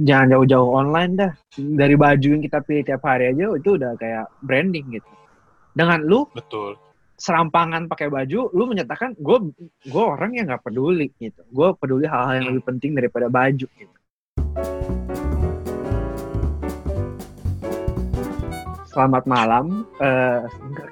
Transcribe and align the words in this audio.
jangan 0.00 0.26
jauh-jauh 0.32 0.70
online 0.72 1.12
dah. 1.16 1.32
Dari 1.54 1.94
baju 1.94 2.26
yang 2.26 2.42
kita 2.42 2.64
pilih 2.64 2.82
tiap 2.88 3.04
hari 3.04 3.36
aja 3.36 3.52
itu 3.52 3.76
udah 3.76 3.92
kayak 4.00 4.24
branding 4.40 4.96
gitu. 4.96 5.08
Dengan 5.76 6.00
lu 6.04 6.24
Betul. 6.32 6.76
serampangan 7.20 7.88
pakai 7.88 8.08
baju, 8.08 8.48
lu 8.52 8.64
menyatakan 8.64 9.12
gue 9.16 9.52
gue 9.88 10.04
orang 10.04 10.36
yang 10.36 10.48
nggak 10.48 10.64
peduli 10.64 11.12
gitu. 11.20 11.44
Gue 11.52 11.76
peduli 11.76 12.08
hal-hal 12.08 12.40
yang 12.40 12.46
Hmm. 12.48 12.52
lebih 12.56 12.64
penting 12.64 12.92
daripada 12.96 13.28
baju 13.28 13.66
gitu. 13.68 13.96
Selamat 18.92 19.24
malam. 19.24 19.88
Eh, 19.96 20.40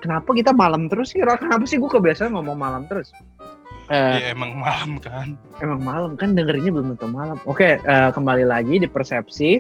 kenapa 0.01 0.33
kita 0.33 0.57
malam 0.57 0.89
terus 0.89 1.13
sih? 1.13 1.21
Kenapa 1.21 1.65
sih 1.69 1.77
gue 1.77 1.91
kebiasaan 1.93 2.33
ngomong 2.33 2.57
malam 2.57 2.89
terus? 2.89 3.13
Ya 3.91 4.31
emang 4.31 4.55
malam 4.55 5.03
kan. 5.03 5.35
Emang 5.59 5.83
malam 5.83 6.13
kan 6.15 6.39
dengerinnya 6.39 6.71
belum 6.71 6.95
tentu 6.95 7.11
malam. 7.11 7.43
Oke, 7.43 7.75
eh, 7.77 8.11
kembali 8.15 8.47
lagi 8.47 8.79
di 8.79 8.87
Persepsi 8.87 9.59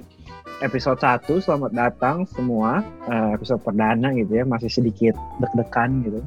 episode 0.62 1.02
1. 1.02 1.43
Selamat 1.43 1.75
datang 1.75 2.22
semua. 2.30 2.79
Eh, 3.11 3.35
episode 3.35 3.58
perdana 3.58 4.14
gitu 4.14 4.30
ya, 4.30 4.46
masih 4.46 4.71
sedikit 4.71 5.18
deg-degan 5.43 6.07
gitu. 6.07 6.21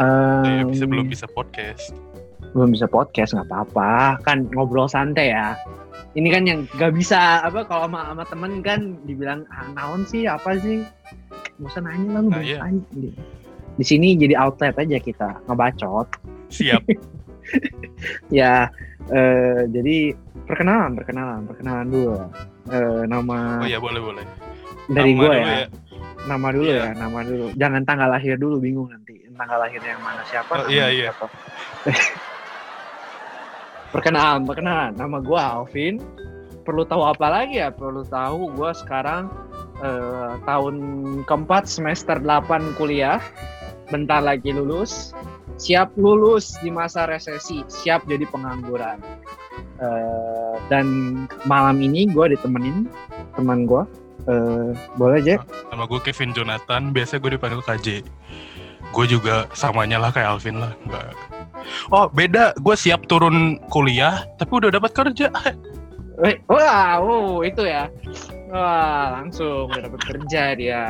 Ya, 0.00 0.64
Em, 0.64 0.72
bisa 0.72 0.84
belum 0.88 1.06
bisa 1.12 1.26
podcast. 1.28 1.92
belum 2.50 2.72
bisa 2.72 2.88
podcast 2.88 3.30
nggak 3.36 3.46
apa-apa, 3.46 4.18
kan 4.24 4.48
ngobrol 4.50 4.88
santai 4.88 5.30
ya. 5.30 5.54
Ini 6.16 6.26
kan 6.34 6.42
yang 6.42 6.60
gak 6.74 6.98
bisa 6.98 7.38
apa 7.46 7.62
kalau 7.62 7.86
sama, 7.86 8.10
sama 8.10 8.24
temen 8.26 8.52
kan 8.58 8.98
dibilang 9.06 9.46
ah, 9.52 9.70
naon 9.70 10.02
sih 10.02 10.26
apa 10.26 10.58
sih? 10.58 10.82
Usah 11.62 11.84
nanya 11.84 12.18
lah 12.18 12.20
lu 12.24 12.30
Nah, 12.32 12.42
iya. 12.42 12.58
gitu. 12.90 13.14
Di 13.80 13.86
sini 13.88 14.12
jadi 14.12 14.36
outlet 14.36 14.76
aja 14.76 15.00
kita 15.00 15.40
ngebacot. 15.48 16.08
Siap. 16.52 16.84
Ya, 18.30 18.70
eh, 19.10 19.66
jadi 19.66 20.14
perkenalan, 20.46 20.94
perkenalan, 20.94 21.42
perkenalan 21.42 21.88
dulu. 21.90 22.14
Eh, 22.70 23.02
nama 23.10 23.58
Oh 23.58 23.66
iya 23.66 23.82
boleh 23.82 23.98
boleh. 23.98 24.22
dari 24.86 25.12
Nama 25.12 25.18
gue 25.18 25.26
dulu 25.26 25.34
ya. 25.34 25.66
nama 26.20 26.46
dulu 26.54 26.68
Iya. 26.70 26.78
ya, 26.78 26.90
nama 26.94 27.18
dulu. 27.26 27.46
Jangan 27.58 27.82
tanggal 27.82 28.08
lahir 28.08 28.38
dulu, 28.38 28.62
bingung 28.62 28.86
nanti. 28.86 29.18
Tanggal 29.34 29.58
lahirnya 29.58 29.98
yang 29.98 30.02
mana 30.04 30.22
siapa? 30.22 30.52
Oh, 30.54 30.70
iya, 30.70 30.86
iya. 30.94 31.10
siapa. 31.10 31.26
perkenalan, 33.92 34.46
perkenalan. 34.46 34.92
Nama 34.94 35.16
gue 35.18 35.40
Alvin. 35.40 35.94
Perlu 36.62 36.84
tahu 36.86 37.02
apa 37.02 37.26
lagi 37.26 37.58
ya? 37.58 37.72
Perlu 37.74 38.06
tahu 38.06 38.52
gue 38.54 38.70
sekarang 38.78 39.26
eh, 39.82 40.32
tahun 40.46 40.74
keempat 41.26 41.66
semester 41.66 42.20
8 42.20 42.78
kuliah. 42.78 43.18
Bentar 43.90 44.22
lagi 44.22 44.54
lulus. 44.54 45.12
Siap 45.60 45.92
lulus 46.00 46.56
di 46.64 46.72
masa 46.72 47.04
resesi. 47.04 47.60
Siap 47.66 48.08
jadi 48.08 48.24
pengangguran. 48.30 49.02
Eh, 49.80 50.54
dan 50.72 50.86
malam 51.44 51.82
ini 51.84 52.08
gue 52.08 52.32
ditemenin 52.32 52.88
teman 53.36 53.68
gue. 53.68 53.82
Eh, 54.30 54.70
boleh 54.96 55.20
aja? 55.20 55.42
Nama 55.74 55.84
gue 55.84 56.00
Kevin 56.00 56.32
Jonathan. 56.32 56.94
Biasa 56.94 57.20
gue 57.20 57.36
dipanggil 57.36 57.60
KJ. 57.66 57.86
Gue 58.90 59.04
juga 59.06 59.46
samanya 59.52 60.00
lah 60.00 60.10
kayak 60.14 60.38
Alvin 60.38 60.62
lah. 60.62 60.72
Enggak. 60.86 61.12
Oh 61.92 62.08
beda. 62.08 62.56
Gue 62.62 62.74
siap 62.78 63.04
turun 63.10 63.60
kuliah, 63.68 64.24
tapi 64.40 64.64
udah 64.64 64.70
dapat 64.72 64.92
kerja. 64.96 65.28
Wah, 66.52 67.00
wow, 67.00 67.40
itu 67.40 67.64
ya. 67.64 67.88
Wah, 68.52 69.16
langsung 69.20 69.72
udah 69.72 69.88
dapat 69.88 70.00
kerja 70.04 70.42
dia. 70.52 70.84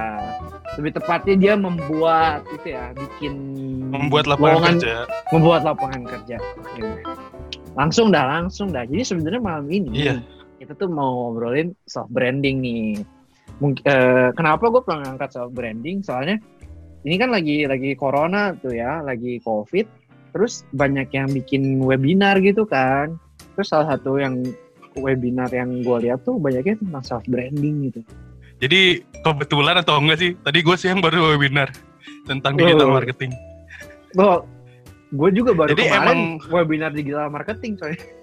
Lebih 0.78 0.92
tepatnya 0.94 1.34
dia 1.34 1.54
membuat 1.54 2.46
itu 2.52 2.70
ya, 2.70 2.94
bikin 2.94 3.34
Membuat 3.90 4.30
lapangan 4.30 4.46
lowongan- 4.54 4.78
kerja. 4.78 4.96
Membuat 5.34 5.60
lapangan 5.66 6.02
kerja. 6.06 6.36
Langsung 7.74 8.10
dah, 8.10 8.24
langsung 8.28 8.70
dah. 8.70 8.86
Jadi 8.86 9.02
sebenarnya 9.02 9.42
malam 9.42 9.66
ini 9.66 9.90
Iya. 10.06 10.22
kita 10.58 10.74
tuh 10.74 10.86
mau 10.86 11.30
ngobrolin 11.32 11.74
self 11.86 12.06
branding 12.08 12.62
nih. 12.62 13.02
Mungkin 13.58 13.82
eh, 13.82 14.30
kenapa 14.32 14.70
gue 14.70 14.82
pernah 14.82 15.10
ngangkat 15.10 15.30
self 15.32 15.50
branding? 15.50 16.02
Soalnya 16.02 16.38
ini 17.02 17.16
kan 17.16 17.30
lagi 17.30 17.66
lagi 17.66 17.94
corona 17.94 18.54
tuh 18.54 18.70
ya, 18.70 19.02
lagi 19.02 19.38
covid. 19.40 19.86
Terus 20.30 20.62
banyak 20.70 21.10
yang 21.10 21.28
bikin 21.28 21.82
webinar 21.82 22.38
gitu 22.38 22.62
kan. 22.62 23.18
Terus 23.58 23.66
salah 23.68 23.90
satu 23.90 24.16
yang 24.16 24.38
webinar 24.94 25.50
yang 25.50 25.82
gue 25.82 25.96
lihat 26.06 26.22
tuh 26.22 26.38
banyaknya 26.38 26.78
tentang 26.78 27.02
self 27.02 27.24
branding 27.26 27.90
gitu. 27.90 28.00
Jadi 28.60 28.80
kebetulan 29.20 29.76
atau 29.76 29.96
enggak 29.96 30.18
sih? 30.18 30.30
Tadi 30.36 30.58
gue 30.60 30.76
sih 30.76 30.88
yang 30.88 31.00
baru 31.00 31.34
webinar 31.34 31.72
tentang 32.24 32.54
digital 32.54 32.88
Oh. 32.88 32.94
marketing. 32.94 33.32
Loh, 34.12 34.44
gue 35.10 35.30
juga 35.32 35.52
baru 35.54 35.72
Jadi 35.72 35.82
kemarin 35.82 36.04
emang- 36.04 36.40
webinar 36.48 36.90
digital 36.92 37.28
marketing 37.28 37.74
soalnya. 37.76 38.00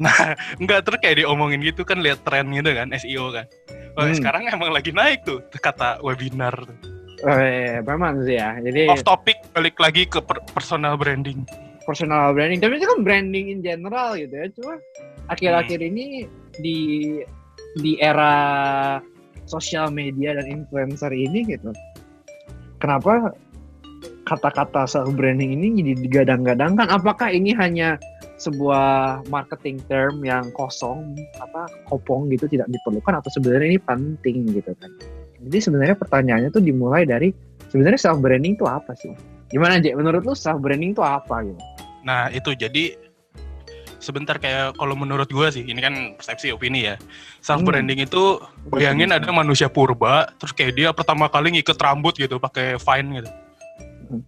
Nah, 0.00 0.32
enggak 0.56 0.80
terus 0.82 0.96
kayak 0.98 1.20
diomongin 1.20 1.60
gitu 1.60 1.84
kan 1.84 2.00
lihat 2.00 2.24
tren 2.24 2.48
gitu 2.48 2.72
kan 2.72 2.88
SEO 2.90 3.28
kan. 3.30 3.44
Oh, 3.94 4.02
Hmm. 4.02 4.16
sekarang 4.16 4.48
emang 4.48 4.72
lagi 4.72 4.90
naik 4.90 5.22
tuh 5.22 5.44
kata 5.52 6.00
webinar. 6.00 6.56
Eh, 7.20 7.84
memang 7.84 8.24
sih 8.24 8.32
ya. 8.34 8.56
Jadi 8.58 8.88
Off 8.88 9.04
topic 9.04 9.36
balik 9.52 9.76
lagi 9.76 10.08
ke 10.08 10.18
per- 10.18 10.40
personal 10.50 10.96
branding. 10.96 11.44
personal 11.80 12.30
branding 12.30 12.60
tapi 12.60 12.76
itu 12.76 12.86
kan 12.86 13.00
branding 13.02 13.50
in 13.50 13.60
general 13.60 14.14
gitu 14.14 14.30
ya 14.30 14.46
cuma 14.52 14.78
akhir-akhir 15.26 15.80
Hmm. 15.80 15.90
ini 15.90 16.04
di 16.56 16.78
di 17.74 17.98
era 17.98 18.36
sosial 19.50 19.90
media 19.90 20.38
dan 20.38 20.46
influencer 20.46 21.10
ini 21.10 21.42
gitu. 21.50 21.74
Kenapa 22.78 23.34
kata-kata 24.30 24.86
self 24.86 25.10
branding 25.18 25.58
ini 25.58 25.82
jadi 25.82 25.92
digadang-gadangkan? 26.06 26.86
Apakah 26.86 27.34
ini 27.34 27.50
hanya 27.58 27.98
sebuah 28.40 29.20
marketing 29.28 29.82
term 29.90 30.24
yang 30.24 30.48
kosong 30.56 31.18
apa 31.42 31.66
kopong 31.90 32.30
gitu 32.30 32.46
tidak 32.46 32.70
diperlukan? 32.70 33.18
Atau 33.18 33.34
sebenarnya 33.34 33.76
ini 33.76 33.80
penting 33.82 34.54
gitu 34.54 34.70
kan? 34.78 34.90
Jadi 35.42 35.58
sebenarnya 35.58 35.98
pertanyaannya 35.98 36.54
tuh 36.54 36.62
dimulai 36.62 37.02
dari 37.02 37.34
sebenarnya 37.68 37.98
self 37.98 38.22
branding 38.22 38.54
itu 38.54 38.64
apa 38.70 38.94
sih? 38.94 39.12
Gimana 39.50 39.82
aja 39.82 39.90
menurut 39.98 40.22
lu 40.22 40.32
self 40.38 40.62
branding 40.62 40.94
itu 40.94 41.02
apa 41.02 41.42
gitu? 41.42 41.60
Nah, 42.06 42.32
itu. 42.32 42.56
Jadi 42.56 42.96
sebentar 44.00 44.40
kayak 44.40 44.74
kalau 44.74 44.96
menurut 44.96 45.28
gue 45.28 45.46
sih, 45.52 45.62
ini 45.62 45.78
kan 45.78 45.94
persepsi 46.16 46.50
opini 46.50 46.88
ya. 46.88 46.96
Self 47.38 47.62
branding 47.62 48.02
itu 48.02 48.40
bayangin 48.66 49.12
ada 49.12 49.28
manusia 49.30 49.68
purba, 49.68 50.32
terus 50.40 50.50
kayak 50.50 50.72
dia 50.74 50.88
pertama 50.90 51.28
kali 51.28 51.54
ngikat 51.54 51.76
rambut 51.76 52.16
gitu 52.16 52.40
pakai 52.40 52.80
vine 52.80 53.22
gitu. 53.22 53.30
Hmm. 54.10 54.22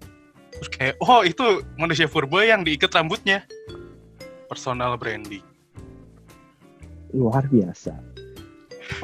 Terus 0.52 0.68
kayak, 0.70 0.94
oh 1.02 1.26
itu 1.26 1.44
manusia 1.74 2.06
purba 2.06 2.44
yang 2.44 2.62
diikat 2.62 2.92
rambutnya. 2.92 3.42
Personal 4.46 4.94
branding. 4.94 5.42
luar 7.12 7.44
biasa. 7.44 7.92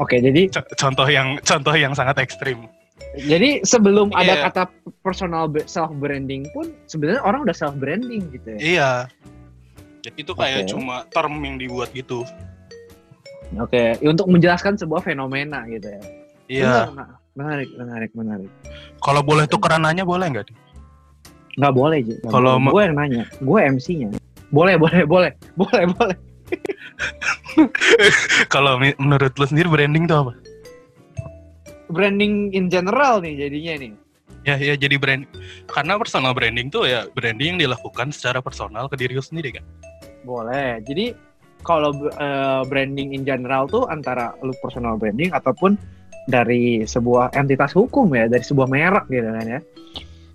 Oke, 0.00 0.16
jadi 0.16 0.48
Co- 0.48 0.64
contoh 0.80 1.04
yang 1.04 1.36
contoh 1.44 1.76
yang 1.76 1.92
sangat 1.92 2.16
ekstrim. 2.24 2.64
jadi 3.20 3.60
sebelum 3.64 4.08
ada 4.16 4.32
Iya. 4.32 4.42
kata 4.48 4.62
personal 5.04 5.44
self 5.68 5.92
branding 5.96 6.48
pun 6.56 6.72
sebenarnya 6.88 7.20
orang 7.20 7.44
udah 7.44 7.52
self 7.52 7.76
branding 7.76 8.32
gitu 8.32 8.56
ya. 8.56 8.60
Iya. 8.60 8.90
Jadi 9.08 9.27
itu 10.16 10.32
kayak 10.32 10.64
Oke. 10.64 10.72
cuma 10.72 11.04
term 11.12 11.36
yang 11.44 11.60
dibuat 11.60 11.92
gitu. 11.92 12.24
Oke, 13.56 13.96
ya 13.96 14.08
untuk 14.08 14.28
menjelaskan 14.28 14.76
sebuah 14.76 15.04
fenomena 15.04 15.64
gitu 15.69 15.88
ya. 15.88 16.02
Iya. 16.48 16.92
Benar, 16.92 17.08
menarik, 17.32 17.69
menarik, 17.76 18.10
menarik. 18.12 18.50
Kalau 19.00 19.24
boleh 19.24 19.48
tukeran 19.48 19.84
nanya 19.84 20.04
boleh 20.04 20.28
nggak? 20.28 20.52
Nggak 21.58 21.74
boleh, 21.74 21.98
Ji. 22.04 22.14
Kalau 22.28 22.60
gue 22.60 22.82
yang 22.84 22.96
nanya, 22.96 23.24
gue 23.41 23.58
MC-nya. 23.58 24.08
Boleh, 24.54 24.78
boleh, 24.78 25.02
boleh, 25.04 25.32
boleh, 25.60 25.84
boleh. 25.92 26.16
Kalau 28.54 28.80
menurut 28.80 29.32
lo 29.36 29.44
sendiri 29.44 29.69
branding 29.69 30.08
itu 30.08 30.16
apa? 30.16 30.32
Branding 31.88 32.52
in 32.52 32.69
general 32.69 33.20
nih 33.20 33.48
jadinya 33.48 33.75
nih. 33.80 33.92
Ya, 34.46 34.54
ya 34.56 34.75
jadi 34.78 34.96
brand. 34.96 35.28
Karena 35.69 36.00
personal 36.00 36.32
branding 36.32 36.72
tuh 36.72 36.88
ya 36.88 37.04
branding 37.12 37.56
yang 37.56 37.60
dilakukan 37.69 38.14
secara 38.14 38.40
personal 38.40 38.88
ke 38.88 38.96
diri 38.96 39.19
lo 39.19 39.25
sendiri 39.25 39.60
kan. 39.60 39.64
Boleh. 40.28 40.84
Jadi 40.84 41.16
kalau 41.64 41.96
eh, 41.96 42.62
branding 42.68 43.16
in 43.16 43.24
general 43.24 43.64
tuh 43.64 43.88
antara 43.88 44.36
lu 44.44 44.52
personal 44.60 45.00
branding 45.00 45.32
ataupun 45.32 45.80
dari 46.28 46.84
sebuah 46.84 47.32
entitas 47.32 47.72
hukum 47.72 48.12
ya, 48.12 48.28
dari 48.28 48.44
sebuah 48.44 48.69
merek 48.69 49.08
gitu 49.08 49.25
kan 49.25 49.46
ya. 49.48 49.60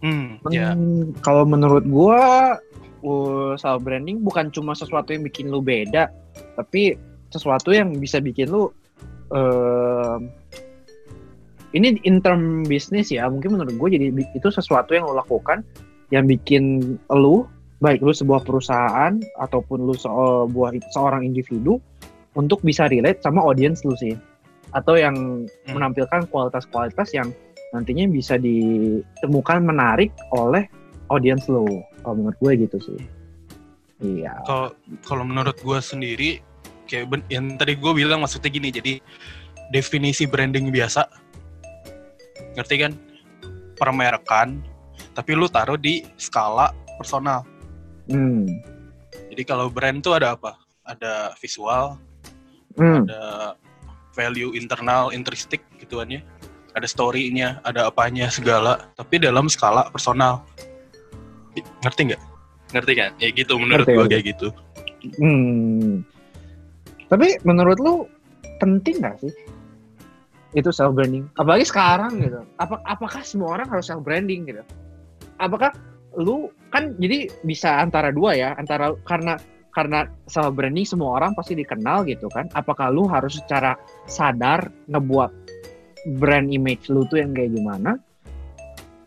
Hmm. 0.04 0.42
Hmm, 0.44 1.16
kalau 1.24 1.48
menurut 1.48 1.86
gua 1.88 2.58
uh, 3.06 3.54
self 3.56 3.86
branding 3.86 4.20
bukan 4.26 4.50
cuma 4.52 4.74
sesuatu 4.76 5.14
yang 5.14 5.24
bikin 5.24 5.54
lu 5.54 5.62
beda, 5.62 6.10
tapi 6.58 6.98
sesuatu 7.32 7.72
yang 7.72 7.96
bisa 7.96 8.20
bikin 8.20 8.52
lu 8.52 8.68
em, 9.32 10.28
ini 11.74 11.98
in 12.04 12.20
term 12.20 12.68
bisnis 12.68 13.10
ya, 13.10 13.26
mungkin 13.32 13.58
menurut 13.58 13.74
gue 13.74 13.90
jadi 13.98 14.08
itu 14.12 14.50
sesuatu 14.52 14.94
yang 14.94 15.10
lo 15.10 15.18
lakukan 15.18 15.66
yang 16.14 16.30
bikin 16.30 16.96
lu 17.10 17.50
baik 17.84 18.00
lu 18.00 18.16
sebuah 18.16 18.48
perusahaan 18.48 19.20
ataupun 19.44 19.84
lu 19.84 19.92
sebuah 19.92 20.72
seorang 20.96 21.28
individu 21.28 21.84
untuk 22.34 22.64
bisa 22.64 22.88
relate 22.88 23.20
sama 23.20 23.44
audience 23.44 23.84
lu 23.84 23.92
sih 24.00 24.16
atau 24.72 24.96
yang 24.96 25.14
Hmm. 25.44 25.74
menampilkan 25.76 26.26
kualitas-kualitas 26.32 27.12
yang 27.12 27.30
nantinya 27.76 28.08
bisa 28.08 28.40
ditemukan 28.40 29.60
menarik 29.62 30.10
oleh 30.32 30.66
audience 31.12 31.46
lo. 31.52 31.68
Kalau 32.02 32.16
menurut 32.16 32.38
gue 32.40 32.52
gitu 32.66 32.78
sih. 32.80 33.00
Iya. 34.02 34.34
Kalau 34.48 34.68
kalau 35.04 35.24
menurut 35.28 35.60
gue 35.60 35.78
sendiri 35.78 36.30
kayak 36.88 37.06
ben- 37.12 37.28
yang 37.28 37.60
tadi 37.60 37.76
gue 37.76 37.92
bilang 37.94 38.24
maksudnya 38.24 38.50
gini 38.50 38.72
jadi 38.72 39.00
definisi 39.72 40.28
branding 40.28 40.68
biasa 40.70 41.08
ngerti 42.54 42.76
kan 42.84 42.92
permerekan 43.80 44.60
tapi 45.16 45.32
lu 45.34 45.48
taruh 45.48 45.80
di 45.80 46.04
skala 46.20 46.76
personal 47.00 47.48
Hmm. 48.10 48.48
jadi 49.32 49.44
kalau 49.46 49.68
brand 49.72 50.04
tuh 50.04 50.18
ada 50.18 50.36
apa 50.36 50.58
ada 50.84 51.32
visual 51.40 52.00
Hmm. 52.74 53.06
ada 53.06 53.54
value 54.18 54.58
internal 54.58 55.14
intristik 55.14 55.62
gituan 55.78 56.10
ya 56.10 56.26
ada 56.74 56.90
story-nya 56.90 57.62
ada 57.62 57.86
apanya 57.86 58.34
segala 58.34 58.90
tapi 58.98 59.22
dalam 59.22 59.46
skala 59.46 59.94
personal 59.94 60.42
ngerti 61.86 62.02
nggak 62.10 62.22
ngerti 62.74 62.94
kan 62.98 63.12
ya 63.22 63.30
gitu 63.30 63.62
menurut 63.62 63.86
gue 63.86 64.06
kayak 64.10 64.26
gitu 64.34 64.50
Hmm. 65.20 66.08
Tapi 67.12 67.38
menurut 67.44 67.78
lu 67.84 68.08
penting 68.64 69.04
gak 69.04 69.20
sih 69.20 69.34
itu 70.54 70.70
self 70.72 70.96
branding? 70.96 71.28
Apalagi 71.36 71.68
sekarang 71.68 72.24
gitu. 72.24 72.40
Apa 72.62 72.80
apakah 72.88 73.20
semua 73.26 73.60
orang 73.60 73.68
harus 73.68 73.90
self 73.90 74.00
branding 74.06 74.48
gitu? 74.48 74.64
Apakah 75.42 75.76
lu 76.18 76.50
kan 76.70 76.94
jadi 76.98 77.30
bisa 77.46 77.82
antara 77.82 78.10
dua 78.14 78.38
ya, 78.38 78.50
antara 78.58 78.94
karena 79.06 79.38
karena 79.74 80.06
self 80.30 80.54
branding 80.54 80.86
semua 80.86 81.18
orang 81.18 81.34
pasti 81.34 81.58
dikenal 81.58 82.06
gitu 82.06 82.30
kan. 82.30 82.50
Apakah 82.54 82.94
lu 82.94 83.10
harus 83.10 83.42
secara 83.42 83.74
sadar 84.06 84.70
ngebuat 84.90 85.32
brand 86.22 86.48
image 86.54 86.90
lu 86.94 87.06
tuh 87.10 87.22
yang 87.22 87.34
kayak 87.34 87.54
gimana? 87.58 87.98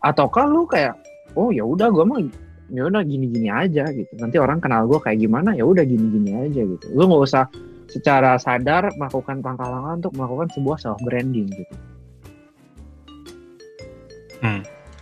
Ataukah 0.03 0.45
lu 0.47 0.67
kayak 0.67 0.95
oh 1.39 1.49
ya 1.55 1.63
udah 1.63 1.87
gua 1.87 2.03
mah 2.03 2.19
ya 2.67 2.83
udah 2.87 3.03
gini-gini 3.03 3.47
aja 3.47 3.87
gitu. 3.95 4.11
Nanti 4.19 4.35
orang 4.43 4.59
kenal 4.59 4.83
gue 4.91 4.99
kayak 4.99 5.23
gimana 5.23 5.55
ya 5.55 5.63
udah 5.63 5.87
gini-gini 5.87 6.35
aja 6.35 6.61
gitu. 6.67 6.85
Lu 6.91 7.07
nggak 7.07 7.23
usah 7.23 7.47
secara 7.87 8.35
sadar 8.35 8.91
melakukan 8.99 9.39
langkah-langkah 9.39 10.03
untuk 10.03 10.13
melakukan 10.19 10.47
sebuah 10.51 10.77
self 10.83 10.99
branding 11.07 11.47
gitu. 11.47 11.75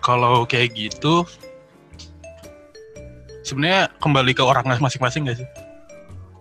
kalau 0.06 0.46
kayak 0.46 0.78
gitu 0.78 1.26
sebenarnya 3.46 3.94
kembali 4.02 4.34
ke 4.34 4.42
orangnya 4.42 4.82
masing-masing 4.82 5.30
gak 5.30 5.38
sih? 5.40 5.50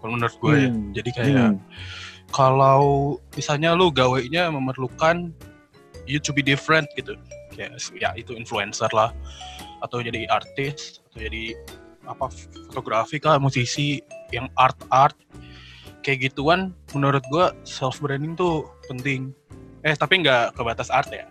Kalau 0.00 0.16
menurut 0.16 0.36
gue 0.40 0.54
ya. 0.56 0.70
Hmm. 0.72 0.90
jadi 0.96 1.10
kayak 1.12 1.48
Hmm. 1.54 1.60
kalau 2.32 3.16
misalnya 3.36 3.76
lu 3.76 3.92
gawainya 3.92 4.48
memerlukan 4.48 5.30
you 6.08 6.16
to 6.16 6.32
be 6.32 6.40
different 6.40 6.88
gitu. 6.96 7.14
Kayak 7.52 7.78
ya 7.94 8.10
itu 8.16 8.34
influencer 8.34 8.88
lah 8.90 9.12
atau 9.84 10.00
jadi 10.00 10.26
artis 10.32 11.04
atau 11.12 11.24
jadi 11.28 11.54
apa 12.04 12.28
fotografi 12.72 13.20
kah 13.20 13.36
musisi 13.36 14.00
yang 14.32 14.48
art 14.56 14.76
art. 14.88 15.16
Kayak 16.04 16.32
gituan 16.32 16.76
menurut 16.92 17.24
gua 17.32 17.56
self 17.64 18.00
branding 18.00 18.36
tuh 18.36 18.68
penting. 18.88 19.32
Eh 19.84 19.96
tapi 19.96 20.20
nggak 20.20 20.56
ke 20.56 20.60
batas 20.64 20.92
art 20.92 21.08
ya. 21.08 21.24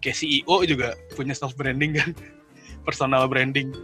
Kayak 0.00 0.16
CEO 0.16 0.56
juga 0.64 0.96
punya 1.12 1.36
self 1.36 1.52
branding 1.52 2.00
kan. 2.00 2.10
Personal 2.86 3.28
branding 3.28 3.76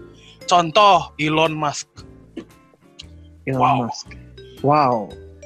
contoh 0.46 1.10
Elon 1.18 1.52
Musk 1.52 1.86
Elon 3.44 3.58
Wow. 3.62 3.76
Musk. 3.86 4.06
Wow. 4.62 4.94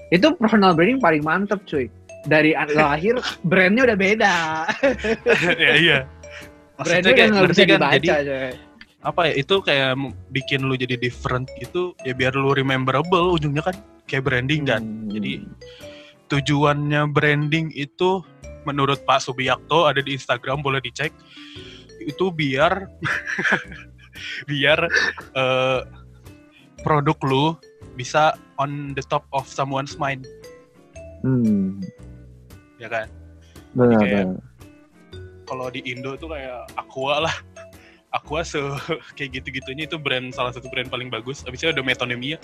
Itu 0.09 0.33
personal 0.35 0.73
branding 0.73 0.99
paling 0.99 1.21
mantep 1.21 1.61
cuy. 1.69 1.93
Dari 2.25 2.57
lahir 2.73 3.21
brandnya 3.51 3.85
udah 3.89 3.99
beda. 3.99 4.35
ya 5.61 5.73
iya 5.77 5.99
Brandnya 6.81 6.81
maksudnya 6.81 7.01
udah 7.01 7.13
kayak 7.13 7.31
ngerti 7.37 7.53
bisa 7.53 7.61
kan 7.61 7.69
dibaca 7.69 7.93
jadi 7.93 8.09
coy. 8.25 8.53
apa 9.01 9.21
ya 9.29 9.35
itu 9.37 9.55
kayak 9.61 9.91
bikin 10.29 10.61
lu 10.65 10.75
jadi 10.77 10.97
different 10.97 11.49
gitu 11.57 11.93
ya 12.05 12.13
biar 12.13 12.33
lu 12.33 12.53
rememberable 12.53 13.33
ujungnya 13.33 13.65
kan 13.65 13.77
kayak 14.05 14.25
branding 14.25 14.65
kan 14.65 14.81
Hmm. 14.81 15.09
jadi 15.13 15.33
tujuannya 16.29 17.09
branding 17.09 17.69
itu 17.73 18.21
menurut 18.65 19.01
Pak 19.05 19.25
Subiakto 19.25 19.89
ada 19.89 20.01
di 20.01 20.13
Instagram 20.13 20.61
boleh 20.61 20.81
dicek 20.81 21.13
itu 22.01 22.29
biar 22.29 22.89
biar 24.45 24.79
eh, 25.35 25.81
produk 26.81 27.19
lu 27.25 27.45
bisa 27.95 28.33
on 28.57 28.97
the 28.97 29.05
top 29.05 29.25
of 29.33 29.45
someone's 29.45 29.97
mind. 29.97 30.25
Hmm. 31.21 31.85
ya 32.81 32.89
kan? 32.89 33.07
Benar, 33.77 34.01
kayak- 34.01 34.25
benar. 34.33 34.41
kalau 35.45 35.67
di 35.69 35.85
Indo 35.85 36.17
tuh 36.17 36.33
kayak 36.33 36.65
Aqua 36.79 37.29
lah. 37.29 37.37
Aqua 38.17 38.41
se 38.43 38.59
kayak 39.17 39.39
gitu-gitunya 39.39 39.85
itu 39.87 39.95
brand 39.95 40.33
salah 40.33 40.51
satu 40.51 40.67
brand 40.73 40.89
paling 40.89 41.13
bagus. 41.13 41.45
Habisnya 41.45 41.71
ada 41.77 41.85
metonemia 41.85 42.41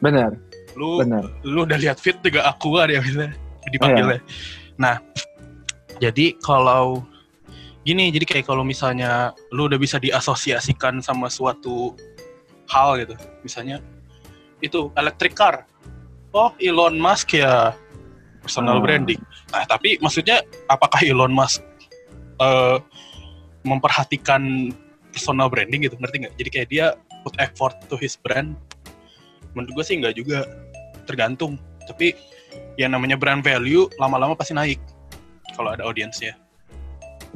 Benar, 0.00 0.32
lu 0.80 1.04
benar. 1.04 1.28
lu 1.44 1.68
udah 1.68 1.76
lihat 1.76 2.00
fit 2.00 2.16
juga 2.24 2.48
Aqua 2.48 2.88
dia 2.88 3.04
bisa 3.04 3.28
dipanggilnya. 3.68 4.24
Nah 4.80 4.96
jadi 6.00 6.32
kalau 6.40 7.04
gini 7.80 8.12
jadi 8.12 8.24
kayak 8.28 8.44
kalau 8.44 8.60
misalnya 8.60 9.32
lu 9.52 9.64
udah 9.64 9.80
bisa 9.80 9.96
diasosiasikan 9.96 11.00
sama 11.00 11.32
suatu 11.32 11.96
hal 12.68 13.00
gitu. 13.00 13.14
Misalnya 13.42 13.80
itu 14.60 14.92
electric 14.94 15.32
car. 15.32 15.64
Oh 16.30 16.52
Elon 16.60 17.00
Musk 17.00 17.34
ya. 17.34 17.74
Personal 18.44 18.80
Ah. 18.80 18.82
branding. 18.84 19.20
Nah 19.52 19.64
tapi 19.64 19.96
maksudnya 20.00 20.44
apakah 20.68 21.00
Elon 21.02 21.32
Musk 21.32 21.64
eh, 22.40 22.78
memperhatikan 23.64 24.72
personal 25.12 25.48
branding 25.52 25.84
gitu? 25.88 25.96
Ngerti 26.00 26.16
nggak? 26.24 26.34
Jadi 26.36 26.48
kayak 26.52 26.68
dia 26.72 26.86
put 27.24 27.36
effort 27.40 27.76
to 27.88 27.96
his 28.00 28.16
brand. 28.16 28.56
Menurut 29.52 29.80
gue 29.80 29.84
sih 29.84 29.96
nggak 29.98 30.14
juga. 30.16 30.44
Tergantung. 31.08 31.56
Tapi 31.88 32.14
yang 32.78 32.94
namanya 32.94 33.18
brand 33.18 33.42
value 33.42 33.88
lama-lama 33.98 34.36
pasti 34.36 34.54
naik. 34.54 34.78
Kalau 35.56 35.74
ada 35.74 35.84
audiensnya 35.84 36.38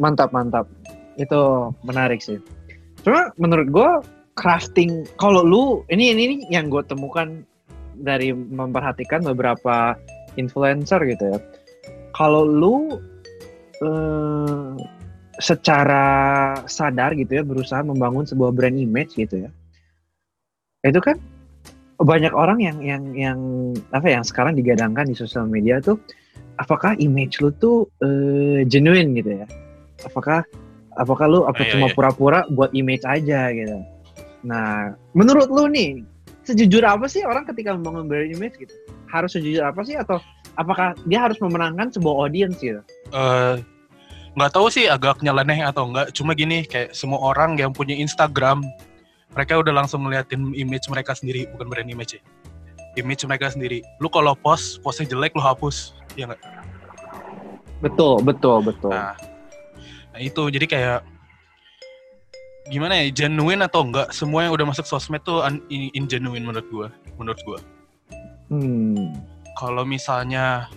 Mantap, 0.00 0.34
mantap. 0.34 0.66
Itu 1.14 1.70
menarik 1.86 2.20
sih. 2.22 2.38
Cuma 3.04 3.30
menurut 3.38 3.68
gue 3.70 3.90
crafting 4.34 5.06
kalau 5.20 5.46
lu 5.46 5.62
ini 5.92 6.10
ini, 6.10 6.22
ini 6.26 6.36
yang 6.50 6.66
gue 6.72 6.82
temukan 6.86 7.46
dari 7.94 8.34
memperhatikan 8.34 9.22
beberapa 9.22 9.94
influencer 10.34 10.98
gitu 11.06 11.36
ya. 11.36 11.38
Kalau 12.14 12.42
lu 12.42 12.98
eh, 13.82 14.70
secara 15.38 16.06
sadar 16.66 17.14
gitu 17.18 17.38
ya 17.38 17.42
berusaha 17.42 17.82
membangun 17.82 18.26
sebuah 18.26 18.54
brand 18.54 18.78
image 18.78 19.14
gitu 19.18 19.46
ya. 19.46 19.50
Itu 20.82 20.98
kan 21.02 21.18
banyak 21.98 22.34
orang 22.34 22.58
yang 22.58 22.78
yang 22.82 23.02
yang 23.14 23.38
apa 23.94 24.10
ya, 24.10 24.18
yang 24.18 24.26
sekarang 24.26 24.58
digadangkan 24.58 25.06
di 25.06 25.14
sosial 25.14 25.46
media 25.46 25.78
tuh 25.78 25.98
apakah 26.58 26.98
image 26.98 27.38
lu 27.42 27.50
tuh 27.54 27.86
eh, 28.02 28.66
genuine 28.66 29.14
gitu 29.14 29.30
ya? 29.42 29.46
Apakah 30.06 30.44
apakah 30.94 31.26
lu 31.26 31.40
apa 31.48 31.64
iya, 31.66 31.70
cuma 31.74 31.86
iya. 31.90 31.94
pura-pura 31.96 32.40
buat 32.52 32.70
image 32.76 33.04
aja 33.04 33.50
gitu? 33.50 33.82
Nah, 34.44 34.94
menurut 35.16 35.48
lu 35.48 35.66
nih 35.68 36.04
sejujur 36.44 36.84
apa 36.84 37.08
sih 37.08 37.24
orang 37.24 37.48
ketika 37.48 37.72
membangun 37.74 38.06
brand 38.06 38.30
image 38.30 38.60
gitu? 38.60 38.74
Harus 39.08 39.34
sejujur 39.34 39.64
apa 39.64 39.80
sih 39.82 39.96
atau 39.96 40.20
apakah 40.60 40.92
dia 41.08 41.24
harus 41.24 41.40
memenangkan 41.40 41.90
sebuah 41.90 42.28
audience 42.28 42.60
gitu? 42.60 42.84
Eh, 43.10 43.56
nggak 44.34 44.50
tahu 44.50 44.66
sih 44.66 44.90
agak 44.90 45.22
nyeleneh 45.22 45.62
atau 45.62 45.86
enggak 45.86 46.10
cuma 46.10 46.34
gini 46.34 46.66
kayak 46.66 46.90
semua 46.90 47.22
orang 47.22 47.54
yang 47.54 47.70
punya 47.70 47.94
Instagram 47.94 48.66
mereka 49.34 49.62
udah 49.62 49.70
langsung 49.70 50.02
ngeliatin 50.02 50.50
image 50.58 50.90
mereka 50.90 51.14
sendiri 51.14 51.46
bukan 51.54 51.70
brand 51.70 51.86
image 51.86 52.18
ya 52.18 52.22
image 52.98 53.22
mereka 53.30 53.54
sendiri 53.54 53.86
lu 54.02 54.10
kalau 54.10 54.34
post 54.34 54.82
postnya 54.82 55.06
jelek 55.06 55.34
lu 55.38 55.42
hapus 55.42 55.94
ya 56.18 56.26
nggak 56.30 56.42
Betul, 57.82 58.24
betul, 58.24 58.64
betul. 58.64 58.90
nah 58.90 59.12
nah 60.14 60.20
itu 60.20 60.46
jadi 60.46 60.62
kayak 60.64 61.00
gimana 62.64 62.96
ya 62.96 63.10
genuine 63.12 63.60
atau 63.60 63.82
enggak 63.82 64.08
semua 64.10 64.46
yang 64.46 64.54
udah 64.54 64.64
masuk 64.64 64.86
sosmed 64.86 65.20
tuh 65.20 65.42
un- 65.42 65.60
in, 65.68 65.90
ingenuine 65.92 66.40
menurut 66.40 66.64
gua 66.70 66.88
menurut 67.16 67.40
gua 67.44 67.58
Hmm. 68.44 69.10
kalau 69.54 69.82
misalnya 69.82 70.68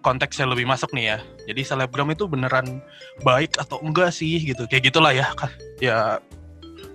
konteksnya 0.00 0.46
lebih 0.46 0.64
masuk 0.64 0.90
nih 0.90 1.12
ya 1.12 1.18
jadi 1.44 1.60
selebgram 1.66 2.08
itu 2.08 2.24
beneran 2.24 2.78
baik 3.20 3.58
atau 3.58 3.78
enggak 3.78 4.10
sih 4.10 4.38
gitu 4.40 4.64
kayak 4.64 4.86
gitulah 4.86 5.10
ya 5.10 5.26
Kan, 5.34 5.50
ya 5.76 6.18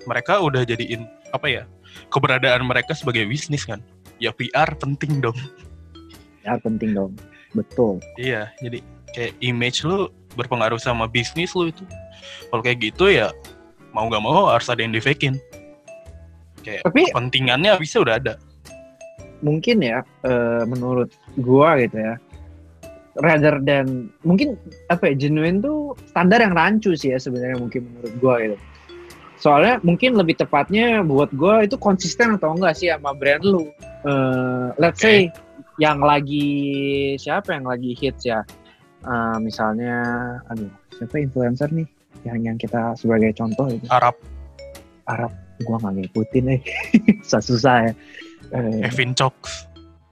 mereka 0.03 0.39
udah 0.39 0.63
jadiin 0.63 1.03
apa 1.29 1.47
ya 1.47 1.63
keberadaan 2.09 2.63
mereka 2.63 2.91
sebagai 2.91 3.23
bisnis 3.23 3.63
kan 3.63 3.83
ya 4.17 4.31
PR 4.31 4.73
penting 4.75 5.21
dong 5.21 5.35
Ya 6.41 6.57
penting 6.57 6.97
dong. 6.97 7.13
Betul. 7.53 8.01
iya 8.17 8.49
jadi 8.57 8.81
kayak 9.11 9.37
image 9.39 9.83
lu 9.83 10.09
berpengaruh 10.35 10.79
sama 10.79 11.07
bisnis 11.07 11.53
lu 11.53 11.69
itu. 11.69 11.83
Kalau 12.49 12.61
kayak 12.63 12.79
gitu 12.81 13.11
ya 13.11 13.31
mau 13.91 14.07
nggak 14.07 14.23
mau 14.23 14.51
harus 14.51 14.67
ada 14.71 14.83
yang 14.83 14.95
di-fakein. 14.95 15.35
Kayak 16.61 16.85
Tapi 16.85 17.09
kepentingannya 17.09 17.75
bisa 17.81 17.99
udah 17.99 18.15
ada. 18.19 18.33
Mungkin 19.41 19.81
ya 19.81 20.05
eh, 20.25 20.63
menurut 20.69 21.09
gua 21.41 21.79
gitu 21.81 21.97
ya 21.97 22.15
rather 23.19 23.59
than 23.59 24.07
mungkin 24.23 24.55
apa 24.87 25.11
ya 25.11 25.27
genuine 25.27 25.59
tuh 25.59 25.99
standar 26.07 26.39
yang 26.39 26.55
rancu 26.55 26.95
sih 26.95 27.11
ya 27.11 27.19
sebenarnya 27.19 27.59
mungkin 27.59 27.91
menurut 27.91 28.13
gua 28.23 28.35
gitu. 28.39 28.57
Soalnya 29.41 29.81
mungkin 29.81 30.13
lebih 30.15 30.37
tepatnya 30.37 31.01
buat 31.01 31.33
gua 31.33 31.65
itu 31.65 31.75
konsisten 31.75 32.37
atau 32.37 32.53
enggak 32.55 32.77
sih 32.77 32.93
sama 32.93 33.11
brand 33.11 33.43
lu? 33.43 33.67
Eh, 34.05 34.67
let's 34.79 35.01
say 35.01 35.27
yang 35.81 35.99
lagi 35.99 37.17
siapa 37.17 37.57
yang 37.57 37.65
lagi 37.67 37.97
hits 37.97 38.23
ya? 38.23 38.45
Eh, 39.01 39.37
misalnya, 39.41 39.97
aduh, 40.45 40.69
siapa 40.93 41.17
influencer 41.17 41.73
nih 41.73 41.89
yang 42.21 42.37
yang 42.45 42.57
kita 42.61 42.93
sebagai 42.93 43.33
contoh 43.33 43.65
itu 43.65 43.89
Arab. 43.89 44.13
Arab, 45.09 45.33
gua 45.65 45.81
nggak 45.81 46.05
ngikutin 46.05 46.53
eh, 46.53 46.61
susah 47.25 47.41
susah 47.41 47.75
ya. 47.89 47.93
Eh, 48.53 48.85
Kevin 48.85 49.17
Cox. 49.17 49.65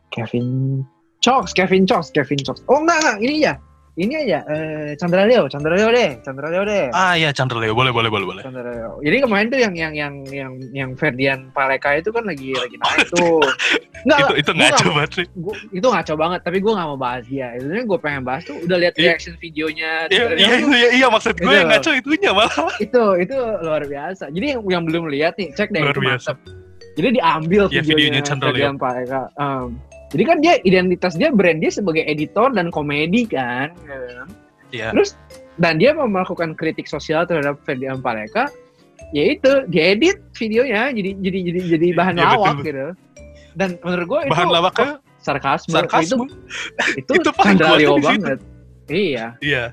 Kevin 0.09 0.81
Chox, 1.21 1.53
Kevin 1.53 1.85
Chox, 1.85 2.09
Kevin 2.09 2.41
Chox. 2.41 2.65
Oh 2.65 2.81
enggak 2.81 2.97
enggak, 2.97 3.17
ini 3.21 3.35
ya, 3.45 3.53
ini 3.99 4.13
aja. 4.17 4.39
Eh, 4.45 4.95
Chandra 4.95 5.23
Leo, 5.23 5.45
Chandra 5.45 5.71
Leo 5.71 5.89
deh, 5.89 6.15
Chandra 6.19 6.47
Leo 6.47 6.63
deh. 6.63 6.87
ah 6.91 7.13
ya 7.13 7.29
Chandra 7.29 7.57
Leo 7.57 7.71
boleh 7.71 7.91
boleh 7.91 8.07
boleh 8.07 8.25
boleh 8.25 8.41
Chandra 8.41 8.63
Leo. 8.65 8.97
Jadi 8.99 9.17
kemarin 9.19 9.45
tuh 9.47 9.59
yang 9.59 9.73
yang 9.73 9.93
yang 9.93 10.13
yang 10.25 10.51
yang 10.71 10.89
Ferdian 10.93 11.51
Paleka 11.51 11.93
itu 11.93 12.09
kan 12.09 12.23
lagi 12.23 12.51
lagi 12.53 12.75
naik 12.75 13.07
tuh. 13.09 13.43
Enggak, 13.99 14.31
itu 14.31 14.33
itu 14.39 14.51
ngaco 14.53 14.63
nggak- 14.79 14.95
banget 14.95 15.11
sih 15.11 15.25
gua, 15.35 15.53
itu 15.69 15.83
ngaco 15.85 16.13
banget 16.15 16.39
tapi 16.39 16.57
gue 16.57 16.71
gak 16.71 16.87
mau 16.87 16.95
bahas 16.97 17.23
dia 17.25 17.51
sebenarnya 17.53 17.83
gue 17.85 17.99
pengen 17.99 18.23
bahas 18.23 18.41
tuh 18.41 18.55
udah 18.57 18.77
lihat 18.79 18.93
Iya. 18.95 19.03
reaction 19.11 19.35
videonya 19.35 19.91
Iya, 20.07 20.23
iya, 20.33 20.47
iya, 20.63 20.87
iya, 20.95 21.07
maksud 21.09 21.35
gue 21.35 21.51
yang 21.51 21.67
ngaco 21.67 21.91
itunya 21.93 22.31
malah. 22.31 22.71
itu 22.79 23.03
itu 23.19 23.35
luar 23.59 23.83
biasa 23.83 24.31
jadi 24.31 24.55
yang, 24.55 24.61
yang 24.65 24.83
belum 24.85 25.03
lihat 25.05 25.35
nih 25.35 25.51
cek 25.51 25.69
deh 25.69 25.83
Luar 25.83 25.91
biasa. 25.93 26.31
mantep 26.31 26.37
jadi 26.95 27.07
diambil 27.13 27.63
Iya, 27.65 27.81
videonya, 27.81 27.91
videonya 27.91 28.21
Chandra 28.23 28.49
Leo. 28.49 28.71
Paleka 28.73 29.21
Um, 29.35 29.67
jadi 30.09 30.23
kan 30.25 30.37
dia 30.41 30.53
identitas 30.63 31.13
dia 31.15 31.29
brand 31.29 31.61
dia 31.61 31.69
sebagai 31.69 32.01
editor 32.03 32.49
dan 32.53 32.69
komedi 32.69 33.29
kan. 33.29 33.69
Iya. 34.69 34.93
terus 34.93 35.17
dan 35.57 35.81
dia 35.81 35.97
mau 35.97 36.05
melakukan 36.05 36.53
kritik 36.53 36.85
sosial 36.85 37.25
terhadap 37.25 37.57
Ferdian 37.65 37.97
Paleka 37.99 38.53
yaitu 39.17 39.65
diedit 39.65 40.21
videonya 40.37 40.93
jadi 40.93 41.17
jadi 41.17 41.39
jadi 41.49 41.59
jadi 41.73 41.87
bahan 41.97 42.13
Iya, 42.13 42.21
betul, 42.21 42.29
lawak 42.37 42.53
betul. 42.53 42.65
gitu 42.69 42.85
dan 43.57 43.69
menurut 43.81 44.05
gue 44.05 44.19
itu 44.21 44.31
Bahan 44.37 44.49
lawaknya 44.53 44.91
sarkasme, 45.17 45.73
sarkasme. 45.73 46.25
itu 47.01 47.11
Itu 47.17 47.29
paling 47.33 47.57
Chandra 47.57 47.75
Leo 47.81 47.95
banget 47.97 48.39
iya 48.93 49.25
Iya. 49.41 49.63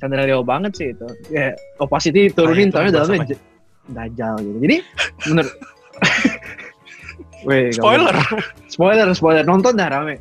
Chandra 0.00 0.24
Leo 0.24 0.40
banget 0.40 0.72
sih 0.72 0.88
itu 0.96 1.08
ya 1.28 1.52
opacity 1.76 2.32
turunin 2.32 2.72
Ah, 2.72 2.88
itu 2.88 2.88
tapi 2.88 2.88
bahasa 2.96 3.12
dalamnya 3.12 3.38
dajal 3.92 4.34
gitu 4.40 4.58
jadi 4.64 4.76
menurut 5.28 5.52
Nggak 7.42 7.74
Spoiler. 7.74 8.16
spoiler 8.68 9.06
spoiler 9.12 9.42
nonton 9.42 9.74
dah 9.74 9.88
rame 9.88 10.16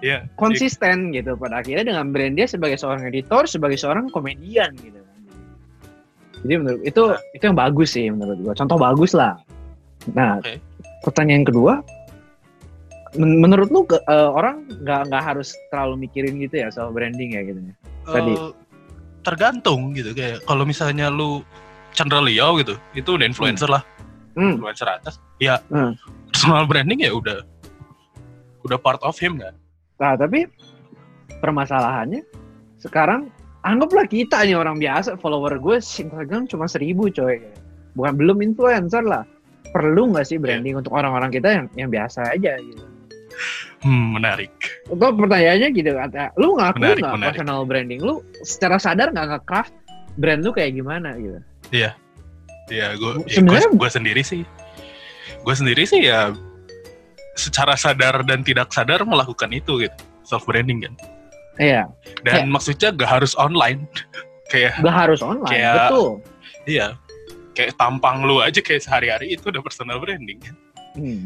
Iya. 0.00 0.28
konsisten 0.36 1.10
gitu 1.10 1.32
pada 1.34 1.58
akhirnya 1.58 1.88
dengan 1.88 2.10
brand 2.10 2.34
dia 2.34 2.44
sebagai 2.44 2.76
seorang 2.76 3.04
editor 3.04 3.46
sebagai 3.46 3.74
seorang 3.74 4.10
komedian 4.10 4.74
gitu 4.76 5.00
jadi 6.40 6.54
menurut 6.58 6.82
itu 6.82 7.02
itu 7.32 7.42
yang 7.42 7.56
bagus 7.56 7.88
sih 7.90 8.08
menurut 8.08 8.36
gua 8.38 8.52
contoh 8.52 8.76
bagus 8.76 9.12
lah 9.12 9.32
nah 10.10 10.36
Oke. 10.36 10.60
pertanyaan 11.00 11.40
kedua 11.42 11.80
men- 13.14 13.38
menurut 13.38 13.68
lu 13.68 13.80
ke- 13.82 14.02
eh, 14.02 14.28
orang 14.28 14.60
nggak 14.76 15.08
nggak 15.08 15.22
harus 15.24 15.56
terlalu 15.68 16.04
mikirin 16.04 16.36
gitu 16.38 16.58
ya 16.58 16.68
soal 16.68 16.90
branding 16.90 17.32
ya 17.32 17.42
gitu 17.42 17.60
ya 17.62 17.74
Tadi. 18.04 18.32
Eh, 18.34 18.52
tergantung 19.22 19.94
gitu 19.94 20.12
kayak 20.12 20.44
kalau 20.44 20.62
misalnya 20.62 21.08
lu 21.08 21.40
Chandra 21.94 22.20
Leo 22.20 22.58
gitu, 22.58 22.74
itu 22.92 23.06
udah 23.08 23.22
influencer 23.22 23.64
lah, 23.64 23.80
hmm. 24.34 24.58
influencer 24.58 24.84
atas. 24.84 25.16
Ya, 25.38 25.62
Hmm. 25.64 25.94
Personal 26.34 26.66
branding 26.66 26.98
ya 26.98 27.14
udah 27.14 27.46
udah 28.66 28.78
part 28.82 28.98
of 29.06 29.14
him 29.22 29.38
kan. 29.38 29.54
Nah, 30.02 30.18
tapi 30.18 30.50
permasalahannya 31.38 32.26
sekarang 32.82 33.30
anggaplah 33.62 34.02
kita 34.10 34.42
nih 34.42 34.58
orang 34.58 34.82
biasa, 34.82 35.14
follower 35.22 35.62
gue 35.62 35.78
Instagram 35.78 36.50
cuma 36.50 36.66
seribu 36.66 37.06
coy. 37.06 37.38
Bukan 37.94 38.18
belum 38.18 38.42
influencer 38.42 39.06
lah. 39.06 39.22
Perlu 39.70 40.10
nggak 40.10 40.26
sih 40.26 40.42
branding 40.42 40.74
untuk 40.74 40.90
orang-orang 40.90 41.30
kita 41.30 41.48
yang 41.54 41.66
yang 41.78 41.90
biasa 41.94 42.34
aja 42.34 42.58
gitu? 42.58 42.82
Hmm, 43.86 44.18
menarik. 44.18 44.50
Untuk 44.90 45.14
pertanyaannya 45.22 45.68
gitu, 45.70 45.94
kata, 45.94 46.34
lu 46.34 46.58
ngaku 46.58 46.82
nggak 46.98 47.22
personal 47.30 47.62
branding? 47.62 48.02
Lu 48.02 48.26
secara 48.42 48.82
sadar 48.82 49.14
nggak 49.14 49.38
nge-craft 49.38 49.74
brand 50.18 50.42
lu 50.42 50.50
kayak 50.50 50.74
gimana 50.74 51.14
gitu? 51.18 51.38
Ya, 51.70 51.94
gue 52.96 53.22
Sebenarnya- 53.28 53.70
gue 53.76 53.90
sendiri 53.92 54.22
sih, 54.24 54.42
gue 55.44 55.54
sendiri 55.54 55.84
sih 55.84 56.08
ya 56.08 56.32
secara 57.36 57.74
sadar 57.76 58.22
dan 58.24 58.40
tidak 58.46 58.70
sadar 58.70 59.02
melakukan 59.04 59.50
itu 59.52 59.84
gitu, 59.84 59.98
self 60.24 60.46
branding 60.48 60.86
kan. 60.86 60.94
Iya, 61.54 61.82
Dan 62.26 62.50
maksudnya 62.50 62.90
gak 62.90 63.10
harus 63.20 63.38
online, 63.38 63.86
kayak 64.50 64.74
nggak 64.82 64.96
harus 65.06 65.20
online, 65.22 65.50
Kayak- 65.54 65.78
betul. 65.86 66.10
iya, 66.66 66.86
kayak 67.54 67.78
tampang 67.78 68.26
lu 68.26 68.42
aja 68.42 68.58
kayak 68.58 68.82
sehari-hari 68.82 69.38
itu 69.38 69.50
udah 69.54 69.62
personal 69.62 70.02
branding 70.02 70.42
kan. 70.42 70.56
Hmm. 70.98 71.22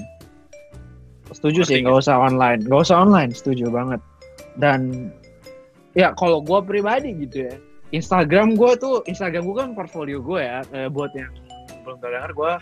Setuju 1.32 1.64
Ngerti 1.64 1.72
sih, 1.76 1.78
nggak 1.84 1.96
usah 2.04 2.16
online, 2.16 2.60
nggak 2.64 2.80
usah 2.88 2.96
online, 3.04 3.30
setuju 3.37 3.68
banget. 3.68 4.00
Dan 4.56 5.12
ya 5.92 6.12
kalau 6.16 6.40
gue 6.40 6.60
pribadi 6.64 7.12
gitu 7.25 7.48
ya, 7.48 7.54
Instagram 7.92 8.56
gue 8.56 8.72
tuh, 8.80 9.04
Instagram 9.04 9.44
gue 9.48 9.56
kan 9.56 9.70
portfolio 9.76 10.20
gue 10.25 10.40
ya, 10.40 10.60
eh, 10.72 10.88
buat 10.88 11.12
yang 11.16 11.32
belum 11.84 12.00
terdengar 12.00 12.32
gue, 12.32 12.52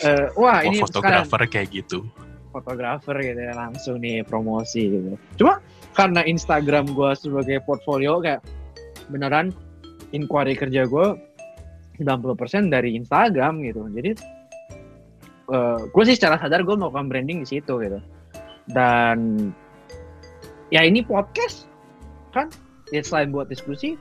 eh, 0.00 0.26
wah 0.40 0.64
Oh, 0.64 0.66
ini 0.66 0.80
sekarang 0.80 1.28
fotografer 1.28 1.40
kayak 1.52 1.68
gitu. 1.70 1.98
fotografer 2.52 3.16
gitu 3.20 3.40
ya, 3.48 3.52
langsung 3.56 3.96
nih 4.00 4.24
promosi 4.24 4.88
gitu. 4.92 5.16
Cuma 5.40 5.60
karena 5.96 6.20
Instagram 6.24 6.92
gue 6.92 7.10
sebagai 7.16 7.64
portfolio 7.64 8.20
kayak 8.20 8.44
beneran 9.08 9.52
inquiry 10.12 10.52
kerja 10.56 10.84
gue 10.84 11.06
90% 12.00 12.68
dari 12.68 12.92
Instagram 12.96 13.64
gitu. 13.64 13.88
Jadi 13.92 14.10
gue 15.92 16.04
sih 16.08 16.16
secara 16.16 16.36
sadar 16.40 16.64
gue 16.64 16.76
melakukan 16.76 17.08
branding 17.08 17.44
di 17.44 17.48
situ 17.48 17.80
gitu. 17.80 18.00
Dan 18.68 19.48
ya 20.68 20.84
ini 20.84 21.00
podcast 21.04 21.68
kan 22.36 22.48
ya 22.92 23.00
selain 23.04 23.32
buat 23.32 23.48
diskusi 23.48 23.96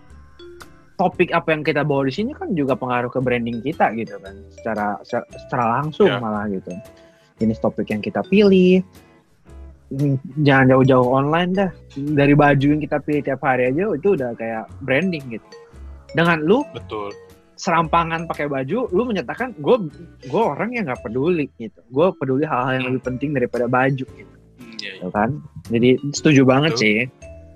topik 1.01 1.33
apa 1.33 1.49
yang 1.49 1.65
kita 1.65 1.81
bawa 1.81 2.05
di 2.05 2.13
sini 2.13 2.31
kan 2.31 2.53
juga 2.53 2.77
pengaruh 2.77 3.09
ke 3.09 3.17
branding 3.17 3.57
kita 3.59 3.89
gitu 3.97 4.21
kan 4.21 4.37
secara 4.53 5.01
secara, 5.01 5.81
langsung 5.81 6.05
Ya. 6.05 6.21
malah 6.21 6.45
gitu 6.45 6.69
jenis 7.41 7.57
topik 7.57 7.89
yang 7.89 8.05
kita 8.05 8.21
pilih 8.23 8.85
jangan 10.39 10.71
jauh-jauh 10.71 11.09
online 11.09 11.51
dah 11.51 11.69
dari 12.15 12.31
baju 12.31 12.63
yang 12.63 12.79
kita 12.79 13.01
pilih 13.01 13.21
tiap 13.25 13.41
hari 13.41 13.73
aja 13.73 13.91
itu 13.91 14.13
udah 14.13 14.31
kayak 14.37 14.69
branding 14.79 15.25
gitu 15.27 15.47
dengan 16.13 16.39
lu 16.39 16.61
Betul. 16.71 17.11
serampangan 17.57 18.23
pakai 18.23 18.47
baju 18.47 18.87
lu 18.87 19.01
menyatakan 19.03 19.51
gue 19.57 19.77
gue 20.23 20.43
orang 20.43 20.71
yang 20.71 20.87
nggak 20.87 21.01
peduli 21.01 21.49
gitu 21.57 21.81
gue 21.89 22.07
peduli 22.15 22.45
hal-hal 22.45 22.77
yang 22.77 22.85
Hmm. 22.87 22.91
lebih 22.93 23.03
penting 23.03 23.29
daripada 23.33 23.65
baju 23.65 24.05
gitu 24.05 24.35
Hmm, 24.61 24.77
iya, 24.77 24.91
iya. 25.01 25.07
kan 25.09 25.29
jadi 25.67 25.89
setuju 26.13 26.45
banget 26.45 26.71
Betul. 26.77 26.83
sih 26.85 26.97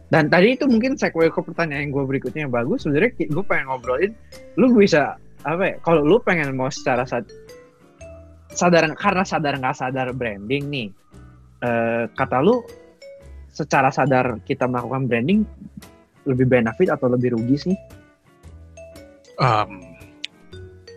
dan 0.07 0.29
tadi 0.29 0.53
itu 0.53 0.65
mungkin 0.65 0.93
segue 0.93 1.27
ke 1.27 1.39
pertanyaan 1.41 1.89
gue 1.89 2.03
berikutnya 2.05 2.45
yang 2.45 2.53
bagus 2.53 2.85
sebenarnya 2.85 3.11
gue 3.17 3.43
pengen 3.43 3.65
ngobrolin 3.67 4.11
lu 4.55 4.69
bisa 4.71 5.17
apa 5.41 5.63
ya 5.65 5.75
kalau 5.81 6.01
lu 6.01 6.17
pengen 6.19 6.53
mau 6.53 6.69
secara 6.69 7.05
sad- 7.05 7.29
sadar 8.49 8.85
karena 8.93 9.21
sadar 9.21 9.57
nggak 9.57 9.75
sadar 9.75 10.07
branding 10.11 10.63
nih 10.67 10.87
eh, 11.59 12.05
kata 12.11 12.39
lu 12.39 12.61
secara 13.49 13.89
sadar 13.89 14.37
kita 14.41 14.65
melakukan 14.65 15.05
branding 15.05 15.41
lebih 16.25 16.45
benefit 16.45 16.89
atau 16.89 17.07
lebih 17.07 17.33
rugi 17.33 17.57
sih 17.61 17.77
Em, 19.35 19.83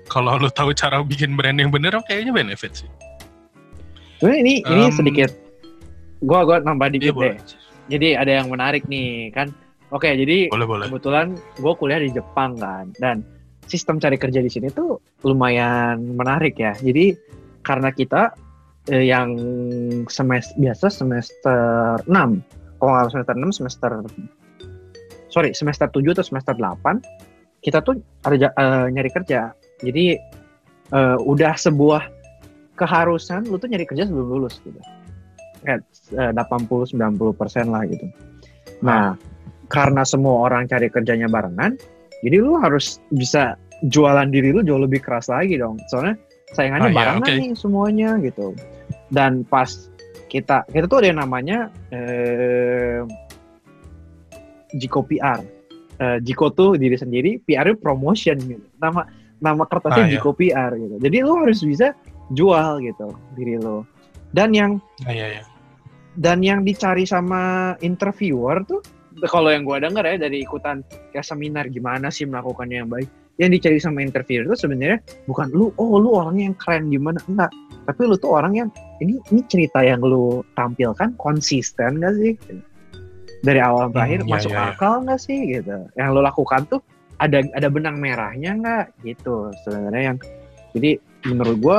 kalau 0.07 0.39
lu 0.39 0.47
tahu 0.49 0.71
cara 0.71 1.03
bikin 1.03 1.35
brand 1.35 1.59
yang 1.59 1.69
bener, 1.69 1.91
kayaknya 2.07 2.31
benefit 2.31 2.71
sih. 2.71 2.91
sebenarnya 4.19 4.41
ini 4.41 4.55
ini 4.63 4.85
Em, 4.87 4.95
sedikit 4.95 5.31
gua 6.23 6.47
gua 6.47 6.63
nambah 6.63 6.87
Iya 6.87 6.95
dikit 6.95 7.15
boleh. 7.15 7.35
Jadi 7.89 8.21
ada 8.21 8.33
yang 8.45 8.53
menarik 8.53 8.85
nih 8.87 9.33
kan? 9.33 9.51
Oke 9.89 10.13
jadi 10.13 10.53
Boleh 10.53 10.69
boleh. 10.69 10.87
kebetulan 10.93 11.33
gue 11.57 11.73
kuliah 11.81 12.01
di 12.01 12.13
Jepang 12.13 12.61
kan? 12.61 12.93
Dan 13.01 13.25
sistem 13.65 13.97
cari 13.97 14.21
kerja 14.21 14.45
di 14.45 14.53
sini 14.53 14.69
tuh 14.69 15.01
lumayan 15.25 16.17
menarik 16.17 16.61
ya. 16.61 16.77
Jadi 16.77 17.17
karena 17.65 17.89
kita 17.93 18.37
eh, 18.93 19.09
yang 19.09 19.33
semester 20.13 20.57
biasa 20.61 20.87
semester 20.93 22.01
6 22.05 22.79
kalau 22.79 22.91
nggak 22.93 23.11
semester 23.13 23.35
6 23.35 23.59
semester 23.59 23.91
sorry 25.29 25.51
semester 25.57 25.89
7 25.89 26.15
atau 26.17 26.25
semester 26.25 26.55
8 26.57 27.65
kita 27.65 27.81
tuh 27.81 27.97
ada 28.29 28.53
eh, 28.53 28.87
nyari 28.93 29.11
kerja. 29.13 29.57
Jadi 29.81 30.21
eh, 30.93 31.19
udah 31.25 31.57
sebuah 31.57 32.05
keharusan 32.77 33.49
lu 33.49 33.57
tuh 33.57 33.73
nyari 33.73 33.89
kerja 33.89 34.07
sebelum 34.07 34.29
lulus 34.39 34.61
gitu 34.63 34.79
kayak 35.65 35.83
eh, 36.15 36.33
80-90 36.35 37.39
persen 37.39 37.71
lah 37.71 37.83
gitu. 37.87 38.07
Nah 38.83 39.15
karena 39.69 40.03
semua 40.07 40.49
orang 40.49 40.65
cari 40.65 40.89
kerjanya 40.89 41.29
barengan 41.29 41.77
jadi 42.25 42.41
lu 42.41 42.57
harus 42.59 42.99
bisa 43.13 43.55
jualan 43.87 44.27
diri 44.33 44.51
lu 44.51 44.65
jauh 44.67 44.81
lebih 44.83 44.99
keras 45.05 45.31
lagi 45.31 45.55
dong. 45.61 45.79
Soalnya 45.93 46.19
saingannya 46.57 46.91
Ah, 46.91 46.93
iya, 46.93 46.99
barengan 46.99 47.23
oke. 47.29 47.35
nih 47.39 47.51
semuanya 47.55 48.11
gitu. 48.25 48.47
Dan 49.13 49.45
pas 49.47 49.71
kita 50.29 50.67
kita 50.69 50.85
tuh 50.91 50.99
ada 51.05 51.09
yang 51.15 51.21
namanya 51.23 51.71
eh, 51.95 53.01
Jiko 54.77 55.01
PR 55.05 55.41
Eh, 55.99 56.23
Jiko 56.23 56.55
tuh 56.55 56.79
diri 56.79 56.95
sendiri 56.95 57.43
PR 57.43 57.67
-nya 57.67 57.75
promotion 57.75 58.39
gitu. 58.39 58.63
Nama 58.79 59.03
nama 59.43 59.63
kertasnya 59.67 60.07
Ah, 60.07 60.07
iya. 60.07 60.15
Jiko 60.23 60.31
PR 60.31 60.71
gitu. 60.79 60.95
Jadi 61.03 61.17
lu 61.27 61.35
harus 61.43 61.59
bisa 61.67 61.91
jual 62.31 62.79
gitu 62.87 63.09
diri 63.35 63.59
lu 63.59 63.83
dan 64.33 64.53
yang 64.53 64.83
Ah, 65.07 65.13
iya, 65.13 65.27
iya. 65.39 65.43
dan 66.19 66.43
yang 66.43 66.67
dicari 66.67 67.07
sama 67.07 67.73
interviewer 67.81 68.61
tuh 68.67 68.83
kalau 69.27 69.51
yang 69.51 69.67
gua 69.67 69.83
dengar 69.83 70.07
ya 70.07 70.15
dari 70.15 70.47
ikutan 70.47 70.87
kayak 71.11 71.27
seminar 71.27 71.67
gimana 71.67 72.07
sih 72.07 72.23
melakukannya 72.23 72.87
yang 72.87 72.91
baik? 72.91 73.09
Yang 73.39 73.51
dicari 73.59 73.79
sama 73.79 73.99
interviewer 74.03 74.47
itu 74.51 74.67
sebenarnya 74.67 74.99
bukan 75.27 75.51
lu 75.51 75.71
oh 75.79 75.99
lu 75.99 76.15
orangnya 76.15 76.51
yang 76.51 76.57
keren 76.59 76.87
gimana? 76.91 77.19
Enggak. 77.27 77.51
Tapi 77.87 78.01
lu 78.07 78.15
tuh 78.15 78.31
orang 78.35 78.55
yang 78.55 78.69
ini 79.03 79.19
ini 79.31 79.43
cerita 79.47 79.83
yang 79.83 80.03
lu 80.03 80.43
tampilkan 80.55 81.15
konsisten 81.19 81.99
gak 81.99 82.15
sih? 82.19 82.35
Dari 83.43 83.59
awal 83.63 83.91
sampai 83.91 83.99
Hmm, 83.99 84.07
akhir 84.07 84.21
iya, 84.23 84.31
masuk 84.31 84.51
iya, 84.51 84.59
iya. 84.59 84.71
akal 84.75 84.95
nggak 85.07 85.21
sih 85.23 85.39
gitu? 85.55 85.77
Yang 85.95 86.09
lu 86.11 86.21
lakukan 86.23 86.61
tuh 86.67 86.81
ada 87.19 87.39
ada 87.55 87.69
benang 87.71 87.97
merahnya 87.99 88.51
nggak? 88.59 88.85
Gitu 89.03 89.51
sebenarnya 89.67 90.15
yang 90.15 90.19
jadi 90.75 90.91
menurut 91.27 91.57
gua 91.59 91.79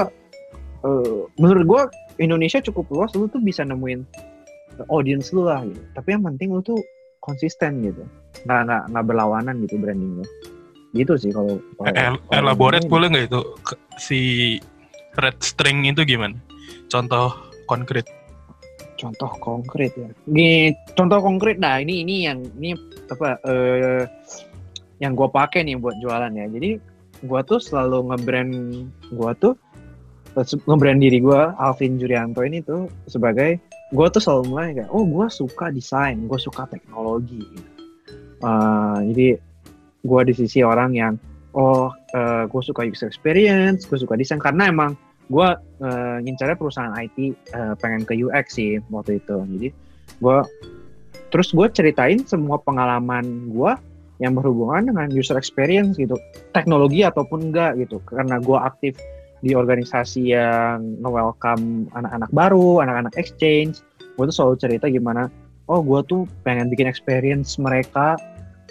eh, 0.87 1.19
menurut 1.39 1.63
gua 1.67 1.81
Indonesia 2.19 2.59
cukup 2.59 2.85
luas 2.91 3.11
lu 3.15 3.31
tuh 3.31 3.39
bisa 3.39 3.63
nemuin 3.63 4.03
audience 4.91 5.31
lu 5.31 5.47
lah 5.47 5.63
gitu. 5.63 5.81
Tapi 5.95 6.15
yang 6.15 6.23
penting 6.27 6.51
lu 6.51 6.61
tuh 6.61 6.79
konsisten 7.23 7.83
gitu. 7.83 8.03
Nggak 8.45 8.59
nggak 8.67 8.83
nggak 8.91 9.05
berlawanan 9.07 9.55
gitu 9.63 9.75
branding 9.79 10.23
lu 10.23 10.25
gitu 10.97 11.13
sih 11.21 11.29
kalau 11.29 11.61
El- 11.85 12.17
kalau 12.17 12.17
elaborate 12.33 12.89
boleh 12.89 13.07
nggak 13.13 13.29
itu? 13.29 13.41
Si 14.01 14.19
red 15.21 15.37
string 15.41 15.85
itu 15.85 16.01
gimana? 16.05 16.37
Contoh 16.89 17.33
konkret. 17.69 18.05
contoh 18.99 19.31
konkret 19.39 19.95
ya. 19.95 20.11
Gini, 20.27 20.75
contoh 20.91 21.23
konkret 21.23 21.55
nah 21.55 21.79
ini 21.79 22.03
ini 22.03 22.27
yang 22.27 22.43
ini 22.59 22.75
apa 23.07 23.39
eh 23.47 24.03
yang 24.99 25.15
gue 25.15 25.29
pakai 25.31 25.63
nih 25.63 25.79
buat 25.79 25.95
jualan 26.03 26.35
ya. 26.35 26.51
Jadi 26.51 26.75
gue 27.23 27.41
tuh 27.47 27.63
selalu 27.63 28.11
ngebrand 28.11 28.53
gue 29.07 29.31
tuh 29.39 29.55
eh, 29.55 29.68
ngebrand 30.43 31.01
diri 31.01 31.19
gue 31.19 31.41
Alvin 31.57 31.97
Jurianto 31.97 32.41
ini 32.45 32.63
tuh 32.63 32.87
sebagai 33.09 33.59
gue 33.89 34.07
tuh 34.13 34.21
selalu 34.21 34.43
mulai 34.53 34.67
kayak 34.77 34.91
oh 34.93 35.03
gue 35.03 35.27
suka 35.27 35.73
desain 35.73 36.17
gue 36.25 36.39
suka 36.39 36.69
teknologi. 36.69 37.43
Eh, 38.39 38.97
jadi 39.13 39.27
gue 39.99 40.21
di 40.31 40.33
sisi 40.33 40.63
orang 40.63 40.95
yang 40.95 41.13
oh 41.57 41.91
gue 42.45 42.61
suka 42.61 42.85
user 42.85 43.09
experience 43.09 43.85
gue 43.89 43.97
suka 43.97 44.15
desain. 44.15 44.39
Karena 44.41 44.69
emang 44.69 44.93
gue 45.29 45.49
eh, 45.85 46.17
ngincarnya 46.25 46.57
perusahaan 46.57 46.93
IT 46.97 47.17
eh, 47.53 47.73
pengen 47.77 48.03
ke 48.03 48.17
UX 48.17 48.57
sih 48.57 48.81
waktu 48.89 49.21
itu. 49.21 49.37
Jadi 49.37 49.69
gue 50.19 50.37
terus 51.29 51.53
gue 51.53 51.67
ceritain 51.69 52.25
semua 52.25 52.57
pengalaman 52.57 53.53
gue 53.53 53.71
yang 54.19 54.35
berhubungan 54.35 54.91
dengan 54.91 55.07
user 55.13 55.37
experience 55.37 55.95
gitu. 55.95 56.17
Teknologi 56.51 57.05
ataupun 57.05 57.53
enggak 57.53 57.77
gitu. 57.79 58.01
Karena 58.03 58.41
gue 58.41 58.57
aktif 58.57 58.97
di 59.39 59.55
organisasi 59.55 60.35
yang 60.35 60.99
nge-welcome 60.99 61.87
anak-anak 61.95 62.29
baru 62.35 62.83
anak-anak 62.83 63.13
exchange 63.15 63.79
gue 64.19 64.25
tuh 64.27 64.35
selalu 64.35 64.55
cerita 64.59 64.85
gimana 64.91 65.31
oh 65.71 65.79
gue 65.79 66.01
tuh 66.09 66.21
pengen 66.43 66.67
bikin 66.67 66.89
experience 66.89 67.55
mereka 67.55 68.19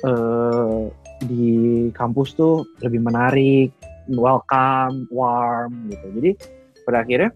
eh, 0.04 0.92
di 1.24 1.88
kampus 1.94 2.38
tuh 2.38 2.62
lebih 2.84 3.02
menarik 3.02 3.74
welcome 4.12 5.04
warm 5.12 5.92
gitu. 5.92 6.06
Jadi 6.18 6.30
pada 6.88 7.04
akhirnya 7.04 7.30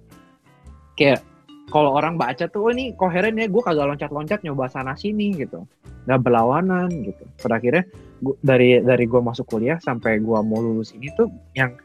kayak 0.96 1.20
kalau 1.68 1.96
orang 1.96 2.20
baca 2.20 2.48
tuh 2.48 2.68
oh 2.68 2.72
ini 2.72 2.92
koheren 2.96 3.40
ya 3.40 3.48
gue 3.48 3.62
kagak 3.64 3.88
loncat-loncat 3.88 4.40
nyoba 4.44 4.72
sana 4.72 4.96
sini 4.96 5.36
gitu. 5.36 5.68
Nggak 6.08 6.20
berlawanan 6.24 6.88
gitu. 7.04 7.24
Pada 7.38 7.60
akhirnya 7.60 7.84
gua, 8.24 8.34
dari 8.40 8.80
dari 8.80 9.04
gue 9.04 9.20
masuk 9.20 9.48
kuliah 9.48 9.78
sampai 9.80 10.20
gue 10.20 10.38
mau 10.42 10.58
lulus 10.60 10.96
ini 10.96 11.12
tuh 11.14 11.28
yang 11.56 11.76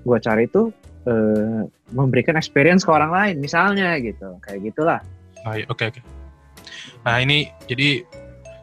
gue 0.00 0.18
cari 0.20 0.48
tuh 0.48 0.72
eh, 1.06 1.62
memberikan 1.94 2.36
experience 2.36 2.84
ke 2.84 2.90
orang 2.90 3.12
lain 3.12 3.36
misalnya 3.40 3.96
gitu. 4.00 4.36
Kayak 4.44 4.60
gitulah. 4.72 5.00
Oke 5.70 5.88
oke. 5.88 6.00
Nah 7.04 7.16
ini 7.20 7.48
jadi 7.64 8.04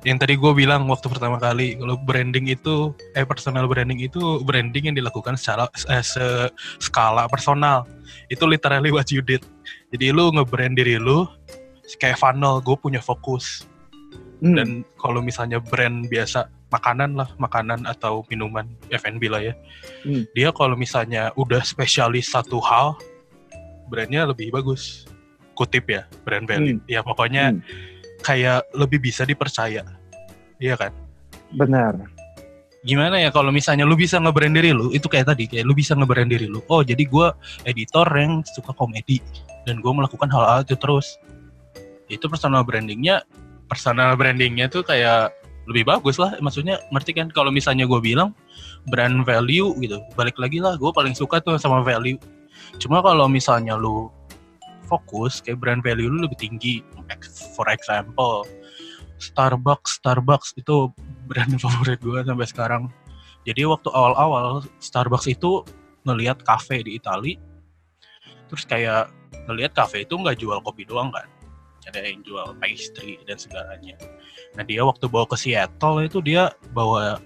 yang 0.05 0.21
tadi 0.21 0.37
gue 0.37 0.51
bilang 0.53 0.87
waktu 0.87 1.09
pertama 1.09 1.41
kali 1.41 1.75
kalau 1.75 1.97
branding 1.99 2.47
itu 2.47 2.93
eh 3.17 3.25
personal 3.25 3.65
branding 3.65 3.99
itu 3.99 4.39
branding 4.45 4.93
yang 4.93 4.95
dilakukan 4.95 5.35
secara 5.35 5.67
eh, 5.89 6.05
se- 6.05 6.51
skala 6.79 7.25
personal. 7.27 7.83
Itu 8.29 8.45
literally 8.45 8.93
what 8.93 9.09
you 9.09 9.25
did. 9.25 9.41
Jadi 9.91 10.13
lu 10.13 10.31
nge-brand 10.31 10.77
diri 10.77 11.01
lu 11.01 11.25
kayak 11.99 12.19
funnel 12.19 12.59
gue 12.59 12.75
punya 12.75 12.99
fokus 12.99 13.63
Hmm, 14.37 14.53
dan 14.53 14.67
kalau 15.01 15.19
misalnya 15.25 15.57
brand 15.57 16.05
biasa 16.05 16.49
makanan 16.69 17.15
lah 17.15 17.29
makanan 17.41 17.87
atau 17.87 18.21
minuman 18.29 18.67
F&B 18.91 19.31
lah 19.31 19.41
ya. 19.41 19.53
Hmm. 20.03 20.27
dia 20.35 20.51
kalau 20.51 20.75
misalnya 20.77 21.31
udah 21.39 21.63
spesialis 21.63 22.29
satu 22.29 22.61
hal 22.61 22.93
brandnya 23.89 24.27
lebih 24.29 24.53
bagus. 24.53 25.07
Kutip 25.57 25.89
ya 25.89 26.05
brand 26.21 26.45
value. 26.45 26.77
Ya 26.85 27.01
pokoknya 27.01 27.55
hmm, 27.55 27.61
kayak 28.21 28.67
lebih 28.77 29.01
bisa 29.01 29.25
dipercaya. 29.25 29.81
Iya 30.61 30.75
kan? 30.77 30.93
Benar. 31.57 31.97
Gimana 32.85 33.17
ya 33.17 33.33
kalau 33.33 33.49
misalnya 33.49 33.83
lu 33.89 33.97
bisa 33.97 34.21
nge-brand 34.21 34.53
diri 34.53 34.69
lu 34.69 34.93
itu 34.93 35.09
kayak 35.09 35.33
tadi 35.33 35.49
kayak 35.49 35.65
lu 35.65 35.73
bisa 35.73 35.97
nge-brand 35.97 36.29
diri 36.29 36.45
lu. 36.45 36.61
Oh 36.69 36.85
jadi 36.85 37.01
gua 37.09 37.33
editor 37.65 38.05
yang 38.13 38.45
suka 38.45 38.69
komedi 38.77 39.17
dan 39.65 39.83
gue 39.83 39.91
melakukan 39.91 40.29
hal-hal 40.29 40.61
itu 40.61 40.77
terus. 40.77 41.17
Itu 42.07 42.31
personal 42.31 42.63
brandingnya 42.63 43.25
personal 43.67 44.15
brandingnya 44.15 44.71
tuh 44.71 44.83
kayak 44.83 45.31
lebih 45.67 45.87
bagus 45.87 46.15
lah. 46.17 46.35
Maksudnya 46.39 46.79
ngerti 46.91 47.11
kan? 47.15 47.27
Kalau 47.31 47.51
misalnya 47.51 47.83
gue 47.83 47.99
bilang 47.99 48.31
brand 48.87 49.27
value 49.27 49.75
gitu 49.83 49.99
balik 50.15 50.39
lagi 50.39 50.63
lah 50.63 50.79
gue 50.79 50.89
paling 50.91 51.13
suka 51.13 51.43
tuh 51.43 51.59
sama 51.59 51.83
value. 51.83 52.19
Cuma 52.79 53.03
kalau 53.03 53.27
misalnya 53.27 53.75
lu 53.75 54.07
fokus 54.87 55.43
kayak 55.43 55.59
brand 55.59 55.81
value 55.83 56.07
lu 56.07 56.23
lebih 56.23 56.39
tinggi. 56.39 56.83
For 57.55 57.67
example 57.71 58.47
Starbucks 59.17 60.03
Starbucks 60.03 60.55
itu 60.59 60.91
brand 61.27 61.55
favorit 61.63 61.99
gue 61.99 62.19
sampai 62.23 62.47
sekarang. 62.47 62.83
Jadi 63.47 63.63
waktu 63.63 63.87
awal-awal 63.91 64.63
Starbucks 64.83 65.27
itu 65.31 65.63
ngelihat 66.07 66.43
cafe 66.47 66.83
di 66.83 66.95
Itali 66.95 67.35
terus 68.47 68.63
kayak 68.63 69.11
ngelihat 69.47 69.75
cafe 69.75 70.07
itu 70.07 70.15
nggak 70.15 70.39
jual 70.39 70.59
kopi 70.63 70.87
doang 70.87 71.11
kan 71.11 71.27
ada 71.87 72.03
yang 72.03 72.21
jual 72.23 72.55
pastry 72.59 73.17
dan 73.25 73.39
segalanya. 73.39 73.95
Nah 74.55 74.63
dia 74.67 74.83
waktu 74.83 75.07
bawa 75.07 75.25
ke 75.27 75.37
Seattle 75.39 76.03
itu 76.03 76.19
dia 76.19 76.51
bawa 76.75 77.19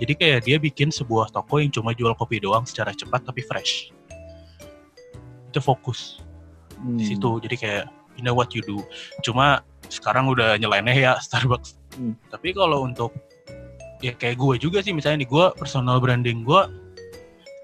jadi 0.00 0.12
kayak 0.16 0.40
dia 0.48 0.56
bikin 0.58 0.90
sebuah 0.90 1.30
toko 1.30 1.60
yang 1.60 1.70
cuma 1.70 1.94
jual 1.94 2.16
kopi 2.16 2.42
doang 2.42 2.66
secara 2.66 2.90
cepat 2.90 3.22
tapi 3.22 3.44
fresh. 3.44 3.92
Itu 5.52 5.60
fokus. 5.60 6.20
Hmm. 6.82 6.98
di 6.98 7.14
situ 7.14 7.38
jadi 7.38 7.56
kayak 7.62 7.84
you 8.18 8.24
know 8.26 8.34
what 8.34 8.50
you 8.52 8.62
do. 8.66 8.82
Cuma 9.22 9.62
sekarang 9.86 10.26
udah 10.26 10.58
nyeleneh 10.58 11.06
ya 11.06 11.16
Starbucks. 11.22 11.78
Hmm. 11.92 12.16
tapi 12.32 12.56
kalau 12.56 12.88
untuk 12.88 13.12
ya 14.00 14.16
kayak 14.16 14.40
gue 14.40 14.56
juga 14.56 14.80
sih 14.80 14.96
misalnya 14.96 15.22
nih 15.22 15.28
gue 15.28 15.44
personal 15.60 16.00
branding 16.00 16.40
gue 16.40 16.62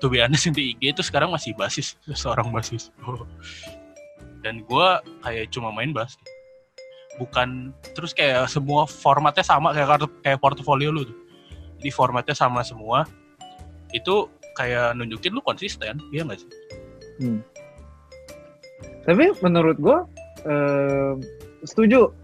to 0.04 0.06
be 0.12 0.20
honest 0.20 0.52
di 0.52 0.76
IG 0.76 0.94
itu 0.94 1.02
sekarang 1.02 1.32
masih 1.34 1.56
basis 1.58 1.98
seorang 2.14 2.52
basis. 2.54 2.94
Dan 4.44 4.62
gue 4.62 4.88
kayak 5.26 5.50
cuma 5.50 5.74
main 5.74 5.90
bass 5.90 6.14
bukan 7.18 7.74
terus 7.92 8.14
kayak 8.14 8.46
semua 8.46 8.86
formatnya 8.86 9.42
sama 9.42 9.74
kayak 9.74 9.88
kartu 9.90 10.06
kayak 10.22 10.38
portofolio 10.38 10.94
lu 10.94 11.02
tuh 11.04 11.18
jadi 11.82 11.90
formatnya 11.90 12.34
sama 12.34 12.62
semua 12.62 13.04
itu 13.90 14.30
kayak 14.54 14.94
nunjukin 14.98 15.34
lu 15.34 15.42
konsisten 15.42 15.98
iya 16.14 16.22
nggak 16.22 16.38
sih 16.40 16.50
Tapi 19.02 19.24
menurut 19.42 19.76
gue 19.80 19.98
eh, 20.46 21.12
setuju 21.66 22.14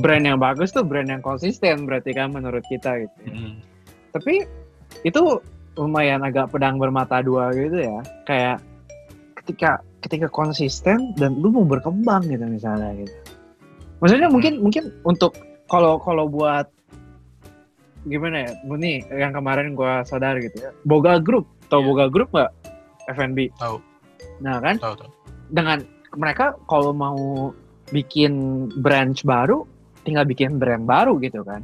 brand 0.00 0.24
yang 0.24 0.38
bagus 0.38 0.72
tuh 0.72 0.86
brand 0.86 1.10
yang 1.10 1.20
konsisten 1.20 1.84
berarti 1.84 2.14
kan 2.14 2.32
menurut 2.32 2.64
kita 2.70 3.04
gitu. 3.04 3.16
ya. 3.26 3.34
Mm. 3.34 3.54
Tapi 4.14 4.34
itu 5.04 5.22
lumayan 5.76 6.24
agak 6.24 6.52
pedang 6.52 6.80
bermata 6.80 7.20
dua 7.20 7.50
gitu 7.52 7.76
ya. 7.76 8.00
Kayak 8.24 8.64
ketika 9.42 9.82
ketika 10.02 10.26
konsisten 10.30 11.14
dan 11.18 11.38
lu 11.38 11.50
mau 11.50 11.66
berkembang 11.66 12.24
gitu 12.30 12.44
misalnya 12.46 12.94
gitu. 12.96 13.16
Maksudnya 14.02 14.28
mungkin 14.28 14.58
mungkin 14.58 14.90
untuk 15.02 15.38
kalau 15.70 15.96
kalau 15.96 16.26
buat 16.26 16.66
gimana 18.02 18.44
ya, 18.44 18.50
nih 18.66 19.06
yang 19.14 19.30
kemarin 19.30 19.78
gua 19.78 20.02
sadar 20.02 20.42
gitu 20.42 20.58
ya. 20.58 20.74
Boga 20.82 21.22
Group, 21.22 21.46
tau 21.70 21.80
Iya. 21.80 21.86
Boga 21.86 22.06
Group 22.10 22.28
nggak? 22.34 22.50
F&B. 23.14 23.38
Tahu. 23.56 23.78
Nah 24.42 24.58
kan 24.58 24.74
tahu 24.76 24.94
tahu 24.98 25.10
dengan 25.48 25.78
mereka 26.12 26.56
kalau 26.66 26.90
mau 26.90 27.50
bikin 27.90 28.32
branch 28.80 29.22
baru 29.22 29.62
tinggal 30.02 30.24
bikin 30.24 30.56
brand 30.56 30.82
baru 30.82 31.20
gitu 31.20 31.44
kan 31.44 31.60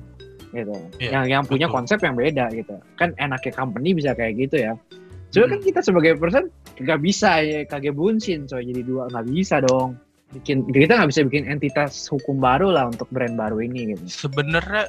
gitu 0.53 0.72
Iya, 0.96 1.20
yang 1.20 1.24
yang 1.27 1.42
punya 1.44 1.66
betul. 1.66 1.77
konsep 1.83 1.98
yang 2.01 2.14
beda 2.14 2.53
gitu 2.53 2.77
kan 2.94 3.12
enaknya 3.16 3.53
company 3.53 3.92
bisa 3.92 4.12
kayak 4.12 4.37
gitu 4.38 4.57
ya 4.62 4.72
Cuma 5.29 5.44
Hmm. 5.44 5.53
kan 5.57 5.61
kita 5.61 5.81
sebagai 5.81 6.16
person 6.16 6.48
nggak 6.77 7.01
bisa 7.01 7.40
ya 7.40 7.64
kagak 7.64 7.92
bunsin 7.92 8.44
so 8.44 8.57
jadi 8.57 8.81
dua 8.81 9.09
nggak 9.09 9.27
bisa 9.27 9.61
dong 9.61 9.96
bikin 10.29 10.69
kita 10.69 10.93
nggak 10.99 11.11
bisa 11.11 11.25
bikin 11.25 11.49
entitas 11.49 12.05
hukum 12.09 12.37
baru 12.37 12.69
lah 12.69 12.93
untuk 12.93 13.09
brand 13.09 13.35
baru 13.35 13.64
ini 13.64 13.97
gitu. 13.97 14.29
Sebenarnya 14.29 14.85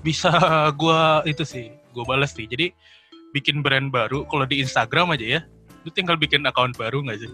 bisa 0.00 0.30
gua 0.78 1.26
itu 1.26 1.42
sih 1.42 1.74
gua 1.90 2.06
balas 2.06 2.32
sih. 2.32 2.46
Jadi 2.46 2.70
bikin 3.34 3.62
brand 3.62 3.90
baru 3.90 4.26
kalau 4.30 4.46
di 4.46 4.62
Instagram 4.62 5.14
aja 5.14 5.38
ya 5.38 5.42
lu 5.80 5.90
tinggal 5.90 6.14
bikin 6.20 6.44
account 6.44 6.76
baru 6.76 7.00
nggak 7.02 7.18
sih? 7.24 7.30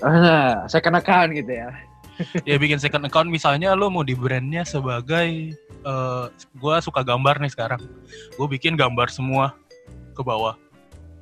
Ah, 0.00 0.62
saya 0.70 0.80
kenakan 0.80 1.34
gitu 1.34 1.52
ya. 1.52 1.70
Ya 2.50 2.58
bikin 2.58 2.82
second 2.82 3.06
account. 3.06 3.30
Misalnya 3.30 3.78
lo 3.78 3.94
mau 3.94 4.02
di 4.02 4.10
brandnya 4.18 4.66
sebagai 4.66 5.54
eh 5.54 6.24
gua 6.58 6.82
suka 6.82 7.06
gambar 7.06 7.38
nih 7.38 7.52
sekarang. 7.54 7.78
Gue 8.34 8.50
bikin 8.50 8.74
gambar 8.74 9.06
semua 9.06 9.54
ke 10.18 10.22
bawah. 10.26 10.58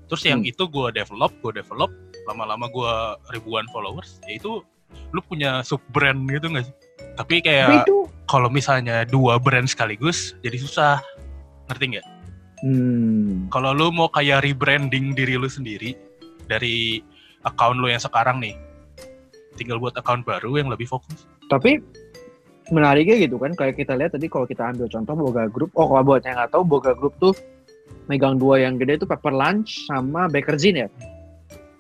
Terus 0.08 0.24
yang 0.24 0.40
Hmm. 0.40 0.48
itu 0.48 0.64
gue 0.64 0.88
develop 0.96 1.36
gue 1.44 1.60
develop. 1.60 1.92
Lama-lama 2.24 2.72
gue 2.72 2.92
ribuan 3.36 3.68
followers. 3.76 4.24
Ya 4.24 4.40
itu 4.40 4.64
lu 5.14 5.20
punya 5.24 5.62
sub 5.62 5.80
brand 5.94 6.28
gitu 6.28 6.50
nggak 6.50 6.64
sih? 6.66 6.74
Tapi 7.16 7.40
kayak 7.40 7.86
itu 7.86 8.08
kalau 8.28 8.52
misalnya 8.52 9.06
dua 9.08 9.40
brand 9.40 9.68
sekaligus 9.68 10.36
jadi 10.44 10.58
susah. 10.60 10.96
Ngerti 11.66 11.84
nggak? 11.96 12.06
Hmm, 12.64 13.52
kalau 13.52 13.76
lu 13.76 13.92
mau 13.92 14.08
kayak 14.08 14.46
rebranding 14.46 15.12
diri 15.12 15.36
lu 15.36 15.50
sendiri 15.50 15.92
dari 16.48 17.04
account 17.44 17.78
lu 17.82 17.92
yang 17.92 18.00
sekarang 18.00 18.40
nih 18.40 18.56
tinggal 19.56 19.80
buat 19.80 19.96
account 19.96 20.24
baru 20.24 20.60
yang 20.60 20.68
lebih 20.72 20.88
fokus. 20.88 21.28
Tapi 21.48 21.80
menariknya 22.70 23.16
gitu 23.22 23.38
kan 23.38 23.54
kayak 23.54 23.78
kita 23.78 23.94
lihat 23.94 24.14
tadi 24.14 24.26
kalau 24.26 24.46
kita 24.46 24.66
ambil 24.66 24.90
contoh 24.90 25.14
Boga 25.14 25.46
Group 25.46 25.70
oh 25.78 25.86
kalau 25.86 26.02
buat 26.02 26.22
yang 26.26 26.34
nggak 26.38 26.50
tahu 26.50 26.62
Boga 26.66 26.92
Group 26.98 27.14
tuh 27.22 27.34
megang 28.10 28.38
dua 28.38 28.62
yang 28.62 28.78
gede 28.78 29.02
itu 29.02 29.06
Pepper 29.06 29.30
Lunch 29.30 29.86
sama 29.86 30.26
Bakerzin 30.26 30.86
ya? 30.86 30.88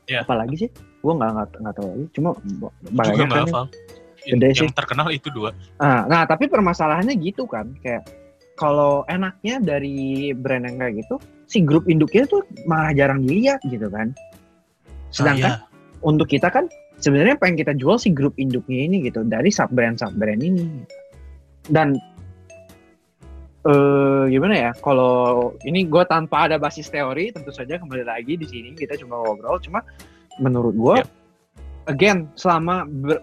Iya. 0.06 0.22
apalagi 0.22 0.54
sih 0.54 0.70
gue 1.06 1.14
nggak 1.14 1.30
nggak 1.30 1.48
nggak 1.62 1.74
tahu 1.78 1.86
lagi. 1.86 2.04
Cuma 2.10 2.28
banyak 2.90 3.14
kan 3.30 3.70
Gede 4.26 4.50
yang 4.58 4.70
sih. 4.70 4.74
terkenal 4.74 5.08
itu 5.14 5.30
dua. 5.30 5.54
Nah, 5.78 6.02
nah 6.10 6.22
tapi 6.26 6.50
permasalahannya 6.50 7.14
gitu 7.22 7.46
kan. 7.46 7.70
Kayak 7.78 8.10
kalau 8.58 9.06
enaknya 9.06 9.62
dari 9.62 10.34
brand 10.34 10.66
yang 10.66 10.82
kayak 10.82 11.06
gitu 11.06 11.22
si 11.46 11.62
grup 11.62 11.86
induknya 11.86 12.26
tuh 12.26 12.42
malah 12.66 12.90
jarang 12.90 13.22
dilihat 13.22 13.62
gitu 13.70 13.86
kan. 13.86 14.10
Sedangkan 15.14 15.62
Nah, 15.62 15.62
iya. 15.62 16.02
untuk 16.02 16.26
kita 16.26 16.50
kan 16.50 16.66
sebenarnya 16.98 17.38
pengen 17.38 17.62
kita 17.62 17.72
jual 17.78 18.02
si 18.02 18.10
grup 18.10 18.34
induknya 18.34 18.90
ini 18.90 19.06
gitu 19.06 19.22
dari 19.22 19.54
sub 19.54 19.70
brand 19.70 19.94
sub 20.02 20.10
brand 20.18 20.42
ini. 20.42 20.82
Dan 21.70 21.94
eh 23.66 24.22
gimana 24.30 24.54
ya 24.54 24.70
kalau 24.78 25.50
ini 25.66 25.90
gue 25.90 26.02
tanpa 26.06 26.46
ada 26.46 26.54
basis 26.54 26.86
teori 26.86 27.34
tentu 27.34 27.50
saja 27.50 27.82
kembali 27.82 28.06
lagi 28.06 28.38
di 28.38 28.46
sini 28.46 28.78
kita 28.78 28.94
cuma 28.94 29.18
ngobrol 29.18 29.58
cuma 29.58 29.82
menurut 30.38 30.74
gue 30.74 30.96
Yep. 31.00 31.08
again 31.86 32.18
selama 32.34 32.84
ber- 32.84 33.22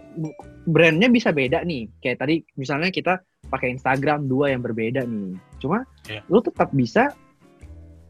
brandnya 0.64 1.08
bisa 1.08 1.30
beda 1.30 1.62
nih. 1.62 1.92
Kayak 2.00 2.18
tadi 2.20 2.36
misalnya 2.56 2.90
kita 2.90 3.20
pakai 3.46 3.72
Instagram 3.72 4.26
dua 4.26 4.50
yang 4.50 4.62
berbeda 4.62 5.04
nih. 5.04 5.36
Cuma 5.60 5.84
Iya. 6.06 6.24
lu 6.26 6.40
tetap 6.40 6.72
bisa 6.72 7.12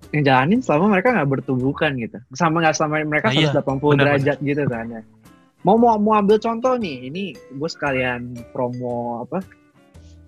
ngejalanin 0.09 0.61
selama 0.61 0.93
mereka 0.93 1.09
nggak 1.11 1.29
bertubuhkan 1.31 1.97
gitu. 1.97 2.21
Sama 2.31 2.61
nggak 2.61 2.75
selama 2.75 3.01
mereka 3.03 3.27
Nah, 3.27 3.35
iya. 3.35 3.49
180 3.49 3.97
Benar, 3.97 4.05
derajat 4.13 4.37
gitu 4.39 4.63
kan 4.67 4.85
ya. 4.89 5.01
Mau 5.63 5.79
mau 5.79 5.95
mau 5.95 6.13
ambil 6.13 6.37
contoh 6.37 6.75
nih. 6.75 7.09
Ini 7.09 7.23
gue 7.55 7.69
sekalian 7.71 8.35
promo 8.51 9.23
apa 9.23 9.41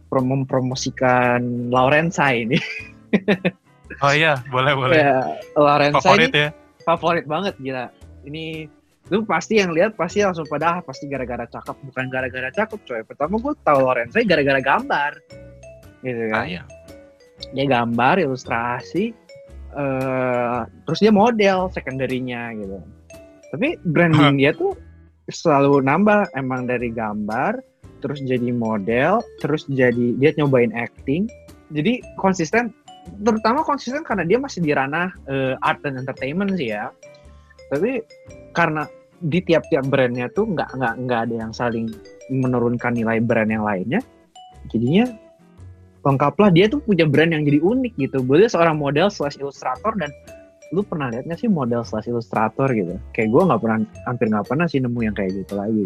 promo 0.08 0.42
mempromosikan 0.42 1.70
Laurensa 1.70 2.32
ini. 2.32 2.58
Oh 4.02 4.10
iya 4.10 4.42
boleh 4.50 4.74
boleh. 4.74 4.98
Ya 4.98 5.22
Laurensa 5.54 6.02
favorit 6.02 6.32
ini 6.32 6.42
ya. 6.42 6.50
favorit 6.82 7.26
banget 7.26 7.54
gila 7.62 7.86
ini 8.26 8.66
lu 9.14 9.22
pasti 9.22 9.62
yang 9.62 9.70
lihat 9.70 9.94
pasti 9.94 10.26
langsung 10.26 10.50
pada 10.50 10.78
ah, 10.78 10.80
pasti 10.82 11.06
gara-gara 11.06 11.46
cakep. 11.46 11.78
Bukan 11.94 12.06
gara-gara 12.10 12.50
cakep 12.50 12.80
coy. 12.90 13.02
Pertama 13.06 13.38
gue 13.38 13.54
tahu 13.62 13.80
Lorenza 13.86 14.18
gara-gara 14.26 14.58
gambar. 14.62 15.12
Gitu 16.02 16.24
kan? 16.34 16.46
Ah, 16.46 16.48
iya. 16.50 16.64
dia 17.52 17.68
gambar 17.68 18.24
ilustrasi 18.24 19.12
eh 19.76 20.60
terus 20.88 21.00
dia 21.04 21.12
model 21.12 21.68
secondary-nya 21.70 22.56
gitu. 22.58 22.80
Tapi 23.54 23.76
branding 23.86 24.40
dia 24.42 24.56
tuh 24.56 24.74
selalu 25.30 25.84
nambah. 25.86 26.32
Emang 26.34 26.66
dari 26.66 26.90
gambar 26.90 27.62
terus 28.02 28.24
jadi 28.26 28.50
model 28.56 29.22
terus 29.44 29.68
jadi 29.70 30.18
dia 30.18 30.34
nyobain 30.40 30.74
acting. 30.74 31.30
Jadi 31.76 32.02
konsisten 32.18 32.74
terutama 33.22 33.62
konsisten 33.62 34.02
karena 34.02 34.26
dia 34.26 34.42
masih 34.42 34.66
di 34.66 34.74
ranah 34.74 35.14
eh, 35.30 35.54
art 35.62 35.84
dan 35.86 36.02
entertainment 36.02 36.58
sih 36.58 36.74
ya 36.74 36.90
tapi 37.72 38.04
karena 38.54 38.86
di 39.24 39.40
tiap-tiap 39.42 39.88
brandnya 39.88 40.28
tuh 40.32 40.46
nggak 40.52 40.76
nggak 40.76 40.94
nggak 41.08 41.20
ada 41.30 41.36
yang 41.48 41.52
saling 41.56 41.90
menurunkan 42.30 42.94
nilai 42.94 43.24
brand 43.24 43.50
yang 43.50 43.64
lainnya 43.64 44.02
jadinya 44.70 45.06
lengkaplah. 46.06 46.54
Dia 46.54 46.70
tuh 46.70 46.80
punya 46.86 47.10
brand 47.10 47.34
yang 47.34 47.44
jadi 47.44 47.60
unik 47.60 47.94
gitu. 47.98 48.22
Boleh 48.22 48.46
seorang 48.46 48.78
model 48.78 49.10
slash 49.10 49.42
ilustrator 49.42 49.98
dan 49.98 50.14
lu 50.74 50.86
pernah 50.86 51.10
lihat 51.10 51.26
nggak 51.26 51.42
sih 51.42 51.50
model 51.50 51.82
slash 51.82 52.06
ilustrator 52.06 52.70
gitu? 52.70 53.02
Kayak 53.18 53.34
gue 53.34 53.42
nggak 53.50 53.60
pernah 53.60 53.80
hampir 54.06 54.26
nggak 54.30 54.46
pernah 54.46 54.66
sih 54.70 54.80
nemu 54.80 55.00
yang 55.02 55.16
kayak 55.18 55.34
gitu 55.34 55.54
lagi. 55.58 55.86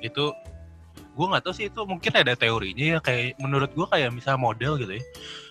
Itu 0.00 0.32
gue 1.10 1.26
nggak 1.28 1.44
tahu 1.44 1.52
sih 1.52 1.68
itu 1.68 1.80
mungkin 1.84 2.12
ada 2.16 2.32
teorinya 2.32 2.96
ya. 2.96 2.98
Kayak 3.04 3.36
menurut 3.44 3.70
gue 3.76 3.86
kayak 3.92 4.10
misalnya 4.16 4.40
model 4.40 4.80
gitu 4.80 4.92
ya. 4.96 5.04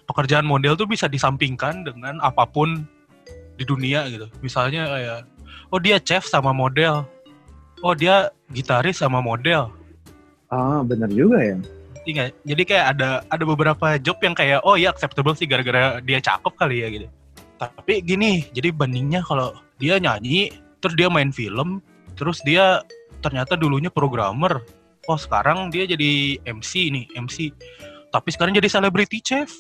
Pekerjaan 0.10 0.46
model 0.50 0.74
tuh 0.74 0.90
bisa 0.90 1.06
disampingkan 1.06 1.86
dengan 1.86 2.18
apa 2.26 2.50
pun 2.50 2.90
di 3.60 3.68
dunia 3.68 4.08
gitu. 4.08 4.32
Misalnya 4.40 4.88
kayak 4.88 5.20
oh 5.76 5.80
dia 5.84 6.00
chef 6.00 6.24
sama 6.24 6.56
model. 6.56 7.04
Oh 7.84 7.92
dia 7.92 8.32
gitaris 8.56 9.04
sama 9.04 9.20
model. 9.20 9.68
Ah 10.48 10.80
bener 10.88 11.12
juga 11.12 11.44
ya. 11.44 11.60
Nggak? 12.10 12.34
jadi 12.42 12.64
kayak 12.66 12.86
ada 12.98 13.10
ada 13.30 13.44
beberapa 13.46 14.02
job 14.02 14.18
yang 14.26 14.34
kayak 14.34 14.66
oh 14.66 14.74
ya 14.74 14.90
acceptable 14.90 15.38
sih 15.38 15.46
gara-gara 15.46 16.02
dia 16.02 16.18
cakep 16.18 16.54
kali 16.58 16.82
ya 16.82 16.88
gitu. 16.90 17.08
Tapi 17.60 18.02
gini 18.02 18.48
jadi 18.56 18.72
bandingnya 18.74 19.22
kalau 19.22 19.54
dia 19.78 20.02
nyanyi 20.02 20.50
terus 20.82 20.96
dia 20.98 21.12
main 21.12 21.30
film 21.30 21.84
terus 22.18 22.42
dia 22.42 22.82
ternyata 23.22 23.60
dulunya 23.60 23.92
programmer. 23.92 24.64
Oh 25.06 25.20
sekarang 25.20 25.70
dia 25.70 25.86
jadi 25.86 26.42
MC 26.50 26.90
nih 26.90 27.06
MC 27.14 27.54
tapi 28.10 28.34
sekarang 28.34 28.58
jadi 28.58 28.70
celebrity 28.70 29.22
chef 29.22 29.54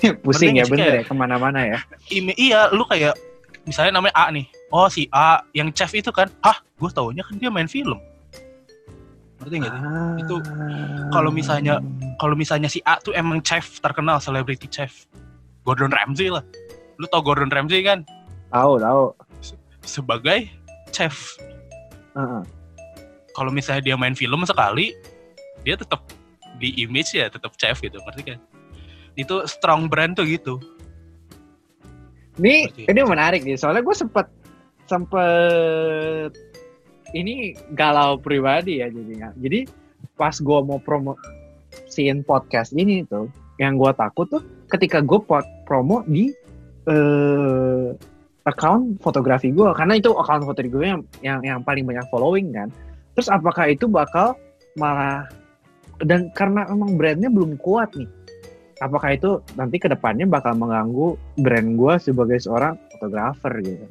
pusing 0.24 0.56
ya 0.56 0.64
bener 0.66 0.86
kayak- 0.92 0.96
ya 1.00 1.08
ke 1.08 1.14
mana-mana 1.14 1.60
ya. 1.62 1.78
Ime, 2.10 2.32
iya 2.36 2.68
lu 2.70 2.84
kayak 2.84 3.16
misalnya 3.64 3.96
namanya 3.96 4.14
A 4.14 4.30
nih. 4.30 4.46
Oh 4.68 4.86
si 4.86 5.06
A 5.10 5.40
yang 5.52 5.70
chef 5.70 5.92
itu 5.92 6.10
kan 6.10 6.26
hah 6.40 6.58
gue 6.58 6.90
taunya 6.90 7.22
kan 7.22 7.36
dia 7.36 7.48
main 7.48 7.66
film. 7.66 7.98
Ngerti 9.38 9.54
nggak 9.60 9.72
sih? 9.72 9.82
Itu 10.24 10.34
kalau 11.10 11.30
misalnya- 11.30 11.80
kalau 12.16 12.32
misalnya 12.32 12.66
si 12.66 12.80
A 12.82 12.96
tuh 12.96 13.12
emang 13.12 13.40
chef 13.40 13.78
terkenal 13.78 14.16
celebrity 14.18 14.66
chef. 14.66 15.04
Gordon 15.62 15.90
Ramsay 15.90 16.30
lah. 16.30 16.42
Lu 16.96 17.04
tau 17.06 17.20
Gordon 17.20 17.50
Ramsay 17.50 17.82
kan? 17.82 18.06
Tahu 18.48 18.78
tahu 18.78 19.02
sebagai 19.82 20.48
chef. 20.88 21.36
Heeh. 22.12 22.42
kalau 23.30 23.52
misalnya 23.52 23.84
dia 23.84 23.92
main 23.94 24.16
film 24.16 24.40
sekali 24.48 24.96
dia 25.60 25.76
tetap 25.76 26.00
di 26.56 26.72
image 26.80 27.12
ya 27.12 27.28
tetap 27.28 27.52
chef 27.54 27.84
gitu 27.84 28.00
ngerti 28.00 28.32
kan 28.32 28.38
itu 29.16 29.44
strong 29.48 29.88
brand 29.88 30.14
tuh 30.14 30.28
gitu 30.28 30.60
Ini 32.36 32.68
Seperti 32.68 32.92
ini 32.92 33.00
menarik 33.08 33.40
nih, 33.48 33.56
soalnya 33.56 33.80
gue 33.80 33.96
sempet 33.96 34.28
sempet 34.84 36.36
ini 37.16 37.56
galau 37.72 38.20
pribadi 38.20 38.84
ya 38.84 38.92
jadinya. 38.92 39.32
Jadi 39.40 39.64
pas 40.20 40.36
gue 40.36 40.58
mau 40.60 40.76
promosiin 40.76 42.20
podcast 42.28 42.76
ini 42.76 43.08
tuh, 43.08 43.32
yang 43.56 43.80
gue 43.80 43.88
takut 43.96 44.28
tuh 44.28 44.44
ketika 44.68 45.00
gue 45.00 45.16
promo 45.64 46.04
di 46.04 46.28
eh 46.86 47.96
account 48.46 49.00
fotografi 49.02 49.50
gue, 49.50 49.72
karena 49.72 49.98
itu 49.98 50.12
account 50.14 50.44
fotografi 50.44 50.70
gue 50.70 50.86
yang, 50.86 51.02
yang 51.24 51.40
yang 51.40 51.60
paling 51.64 51.88
banyak 51.88 52.04
following 52.12 52.52
kan. 52.52 52.68
Terus 53.16 53.32
apakah 53.32 53.72
itu 53.72 53.88
bakal 53.88 54.36
malah 54.76 55.24
dan 56.04 56.28
karena 56.36 56.68
emang 56.68 57.00
brandnya 57.00 57.32
belum 57.32 57.56
kuat 57.64 57.96
nih 57.96 58.04
apakah 58.80 59.16
itu 59.16 59.40
nanti 59.56 59.80
ke 59.80 59.88
depannya 59.88 60.28
bakal 60.28 60.52
mengganggu 60.56 61.16
brand 61.40 61.76
gue 61.76 61.94
sebagai 62.00 62.38
seorang 62.40 62.76
fotografer 62.96 63.52
gitu? 63.64 63.86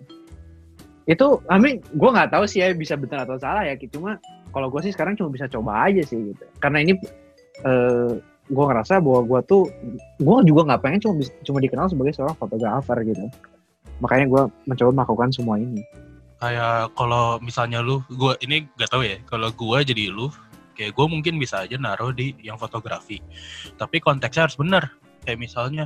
Itu 1.05 1.41
I 1.49 1.57
mean 1.61 1.81
gue 1.93 2.09
nggak 2.09 2.33
tahu 2.33 2.45
sih 2.45 2.61
ya 2.61 2.73
bisa 2.73 2.97
benar 2.97 3.25
atau 3.25 3.37
salah 3.37 3.65
ya 3.65 3.77
cuma 3.89 4.17
kalau 4.53 4.71
gue 4.71 4.81
sih 4.85 4.93
sekarang 4.93 5.17
cuma 5.17 5.33
bisa 5.33 5.49
coba 5.49 5.89
aja 5.89 6.01
sih 6.05 6.33
gitu. 6.33 6.45
Karena 6.61 6.81
ini 6.85 6.97
eh 7.65 8.11
gue 8.45 8.65
ngerasa 8.65 9.01
bahwa 9.01 9.25
gue 9.25 9.39
tuh 9.49 9.65
gue 10.21 10.35
juga 10.45 10.61
nggak 10.73 10.81
pengen 10.85 10.99
cuma 11.01 11.13
cuma 11.41 11.59
dikenal 11.61 11.89
sebagai 11.89 12.13
seorang 12.13 12.37
fotografer 12.37 12.97
gitu. 13.05 13.25
Makanya 14.01 14.25
gue 14.29 14.41
mencoba 14.69 14.91
melakukan 15.01 15.29
semua 15.33 15.57
ini. 15.57 15.81
Kayak 16.35 16.91
kalau 16.99 17.39
misalnya 17.39 17.79
lu 17.79 18.03
gua 18.19 18.35
ini 18.43 18.67
gak 18.75 18.91
tahu 18.91 19.07
ya 19.07 19.15
kalau 19.23 19.47
gua 19.55 19.87
jadi 19.87 20.11
lu 20.11 20.27
kayak 20.75 20.93
gue 20.93 21.07
mungkin 21.07 21.39
bisa 21.39 21.63
aja 21.63 21.79
naruh 21.79 22.11
di 22.11 22.35
yang 22.43 22.59
fotografi. 22.59 23.23
Tapi 23.79 24.03
konteksnya 24.03 24.51
harus 24.51 24.59
bener. 24.59 24.91
Kayak 25.23 25.39
misalnya 25.41 25.85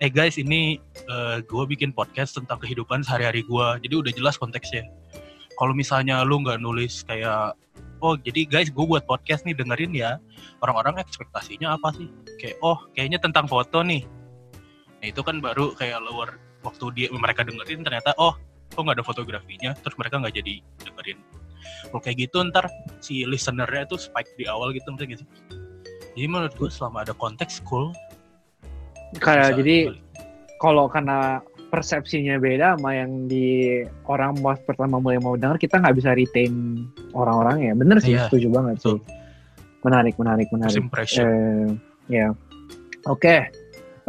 eh 0.00 0.08
guys 0.08 0.40
ini 0.40 0.80
eh, 1.10 1.36
gue 1.44 1.64
bikin 1.68 1.92
podcast 1.92 2.38
tentang 2.38 2.62
kehidupan 2.62 3.04
sehari-hari 3.04 3.44
gua. 3.44 3.76
Jadi 3.82 3.94
udah 3.98 4.12
jelas 4.14 4.40
konteksnya. 4.40 4.88
Kalau 5.58 5.76
misalnya 5.76 6.24
lu 6.24 6.40
nggak 6.40 6.62
nulis 6.62 7.04
kayak 7.04 7.52
oh 8.00 8.16
jadi 8.16 8.48
guys 8.48 8.72
gue 8.72 8.84
buat 8.86 9.04
podcast 9.04 9.44
nih 9.44 9.52
dengerin 9.52 9.92
ya. 9.92 10.16
Orang-orang 10.64 11.02
ekspektasinya 11.02 11.76
apa 11.76 11.92
sih? 11.92 12.08
Kayak 12.40 12.56
oh 12.64 12.80
kayaknya 12.96 13.20
tentang 13.20 13.44
foto 13.44 13.84
nih. 13.84 14.06
Nah 15.02 15.06
itu 15.10 15.20
kan 15.20 15.42
baru 15.44 15.76
kayak 15.76 16.00
lower 16.00 16.40
waktu 16.64 16.84
dia 16.96 17.08
mereka 17.12 17.44
dengerin 17.44 17.84
ternyata 17.84 18.16
oh 18.16 18.38
kok 18.72 18.80
nggak 18.80 19.02
ada 19.02 19.04
fotografinya? 19.04 19.76
Terus 19.84 19.98
mereka 20.00 20.16
nggak 20.16 20.34
jadi 20.40 20.54
dengerin 20.80 21.39
Kalau 21.88 22.00
kayak 22.02 22.16
gitu 22.28 22.42
ntar 22.48 22.66
si 23.00 23.24
listenernya 23.24 23.86
tuh 23.88 23.98
spike 24.00 24.34
di 24.36 24.44
awal 24.46 24.72
gitu 24.72 24.88
ngerti 24.92 25.22
sih? 25.24 25.28
Jadi 26.18 26.26
menurut 26.26 26.52
gue 26.58 26.68
selama 26.68 27.06
ada 27.06 27.14
konteks 27.14 27.62
cool. 27.64 27.94
Kayak 29.18 29.54
bisa 29.54 29.58
jadi 29.62 29.76
kalau 30.60 30.86
karena 30.86 31.40
persepsinya 31.70 32.36
beda 32.42 32.74
sama 32.76 32.98
yang 32.98 33.30
di 33.30 33.80
orang 34.10 34.34
pas 34.42 34.58
pertama 34.66 34.98
mulai 34.98 35.22
mau 35.22 35.38
denger 35.38 35.56
kita 35.56 35.78
nggak 35.78 35.96
bisa 36.02 36.10
retain 36.18 36.82
orang-orang 37.14 37.70
ya 37.70 37.72
bener 37.78 38.02
sih 38.02 38.18
Iya. 38.18 38.26
setuju 38.26 38.50
banget 38.50 38.82
sih 38.82 38.98
Betul. 38.98 39.06
menarik 39.86 40.14
menarik 40.18 40.48
menarik 40.50 40.82
impression. 40.82 41.22
Eh, 41.30 41.68
ya 42.10 42.34
oke 43.06 43.54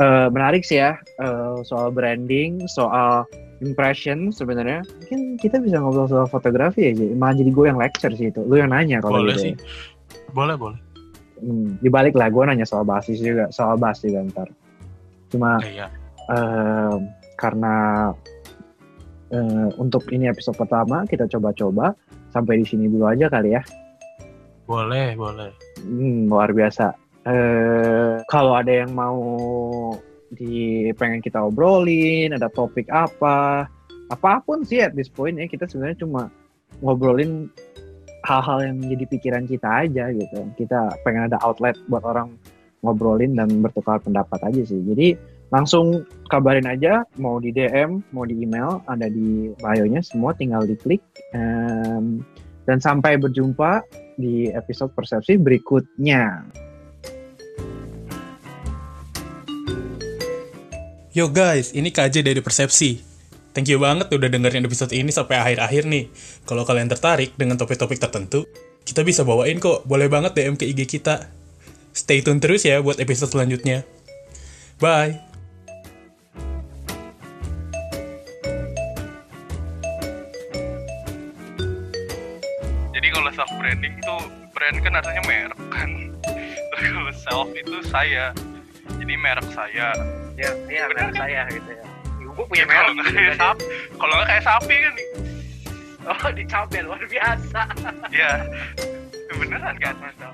Eh, 0.01 0.27
menarik 0.33 0.65
sih 0.65 0.81
ya 0.81 0.97
eh, 1.21 1.55
soal 1.61 1.93
branding 1.93 2.65
soal 2.65 3.27
impression 3.61 4.33
sebenarnya 4.33 4.81
mungkin 4.81 5.37
kita 5.37 5.57
bisa 5.57 5.77
ngobrol 5.77 6.05
soal 6.05 6.25
fotografi 6.25 6.89
aja 6.89 7.05
malah 7.13 7.37
jadi 7.37 7.49
gue 7.49 7.65
yang 7.65 7.77
lecture 7.77 8.11
sih 8.11 8.27
itu 8.27 8.41
lu 8.41 8.57
yang 8.57 8.69
nanya 8.69 8.97
kalau 8.99 9.21
boleh 9.21 9.33
gitu 9.33 9.41
sih. 9.41 9.53
ya. 9.53 9.57
Boleh 10.31 10.55
boleh. 10.57 10.79
Hmm, 11.37 11.77
dibalik 11.79 12.13
lah 12.13 12.27
gue 12.27 12.43
nanya 12.43 12.65
soal 12.65 12.83
basis 12.83 13.17
juga 13.17 13.49
soal 13.49 13.77
bass 13.77 14.01
juga 14.01 14.21
ntar 14.29 14.49
cuma 15.29 15.61
Eh, 15.63 15.77
Iya. 15.77 15.87
eh, 16.27 16.95
karena 17.35 17.75
eh, 19.29 19.67
untuk 19.77 20.05
ini 20.09 20.27
episode 20.27 20.53
pertama 20.55 21.05
kita 21.05 21.25
coba-coba 21.25 21.93
sampai 22.29 22.59
di 22.59 22.65
sini 22.65 22.85
dulu 22.85 23.07
aja 23.07 23.25
kali 23.27 23.53
ya 23.53 23.63
Boleh 24.61 25.15
boleh. 25.15 25.51
Hmm, 25.83 26.31
luar 26.31 26.49
biasa. 26.49 26.95
Eh, 27.21 28.23
kalau 28.25 28.55
ada 28.55 28.71
yang 28.71 28.95
mau 28.95 29.19
di 30.31 30.87
pengen 30.95 31.19
kita 31.19 31.43
obrolin, 31.43 32.31
ada 32.31 32.47
topik 32.47 32.87
apa, 32.87 33.67
apa 34.07 34.31
pun 34.43 34.63
sih 34.63 34.83
at 34.83 34.95
this 34.95 35.11
point 35.11 35.35
ya 35.39 35.47
kita 35.47 35.67
sebenarnya 35.67 36.03
cuma 36.03 36.31
ngobrolin 36.79 37.51
hal-hal 38.23 38.63
yang 38.63 38.77
jadi 38.85 39.05
pikiran 39.11 39.45
kita 39.45 39.69
aja 39.87 40.11
gitu. 40.13 40.39
Kita 40.55 40.95
pengen 41.03 41.27
ada 41.31 41.37
outlet 41.43 41.75
buat 41.91 42.05
orang 42.07 42.35
ngobrolin 42.81 43.37
dan 43.37 43.61
bertukar 43.61 44.01
pendapat 44.01 44.41
aja 44.45 44.61
sih. 44.65 44.81
Jadi 44.81 45.17
langsung 45.53 46.05
kabarin 46.31 46.65
aja 46.65 47.05
mau 47.19 47.37
di 47.37 47.53
DM, 47.53 48.01
mau 48.15 48.25
di 48.25 48.41
email, 48.41 48.81
ada 48.87 49.11
di 49.11 49.53
bio-nya 49.59 50.01
semua 50.01 50.33
tinggal 50.33 50.65
diklik. 50.65 51.01
Em, 51.35 52.23
dan 52.69 52.77
sampai 52.77 53.17
berjumpa 53.17 53.81
di 54.21 54.53
episode 54.53 54.93
persepsi 54.93 55.37
berikutnya. 55.37 56.45
Yo 61.11 61.27
guys, 61.27 61.75
ini 61.75 61.91
KJ 61.91 62.23
dari 62.23 62.39
Persepsi. 62.39 63.03
Thank 63.51 63.67
you 63.67 63.83
banget 63.83 64.07
udah 64.15 64.31
dengerin 64.31 64.63
episode 64.63 64.95
ini 64.95 65.11
sampai 65.11 65.43
akhir-akhir 65.43 65.83
nih. 65.83 66.07
Kalau 66.47 66.63
kalian 66.63 66.87
tertarik 66.87 67.35
dengan 67.35 67.59
topik-topik 67.59 67.99
tertentu, 67.99 68.47
kita 68.87 69.03
bisa 69.03 69.27
bawain 69.27 69.59
kok. 69.59 69.83
Boleh 69.83 70.07
banget 70.07 70.39
DM 70.39 70.55
ke 70.55 70.63
IG 70.71 70.87
kita. 70.87 71.27
Stay 71.91 72.23
tune 72.23 72.39
terus 72.39 72.63
ya 72.63 72.79
buat 72.79 72.95
episode 73.03 73.27
selanjutnya. 73.27 73.83
Bye! 74.79 75.19
Jadi 82.95 83.07
kalau 83.11 83.29
self 83.35 83.51
branding 83.59 83.99
itu 83.99 84.15
brand 84.55 84.77
kan 84.79 84.93
artinya 84.95 85.23
merek 85.27 85.59
kan. 85.75 85.89
Terus 86.71 86.87
kalau 86.87 87.11
self 87.19 87.49
itu 87.51 87.77
saya. 87.91 88.31
Jadi 88.95 89.13
merek 89.19 89.51
saya. 89.51 89.91
Ya, 90.39 90.49
iya 90.67 90.83
Bener 90.87 91.09
kan? 91.09 91.13
saya 91.15 91.41
gitu 91.49 91.69
ya. 91.69 91.83
Gue 92.31 92.45
Ya, 92.55 92.63
kalau 92.63 92.91
nggak 92.95 93.11
kayak 93.11 93.35
sapi, 93.35 93.63
kalau 93.99 94.13
nggak 94.15 94.27
kayak 94.31 94.43
sapi 94.45 94.75
kan, 94.79 94.93
Oh, 96.01 96.29
dicapel 96.33 96.81
luar 96.89 97.03
biasa. 97.05 97.61
ya 98.09 98.31
beneran 99.37 99.75
kan. 99.77 99.95
Mantap. 100.01 100.33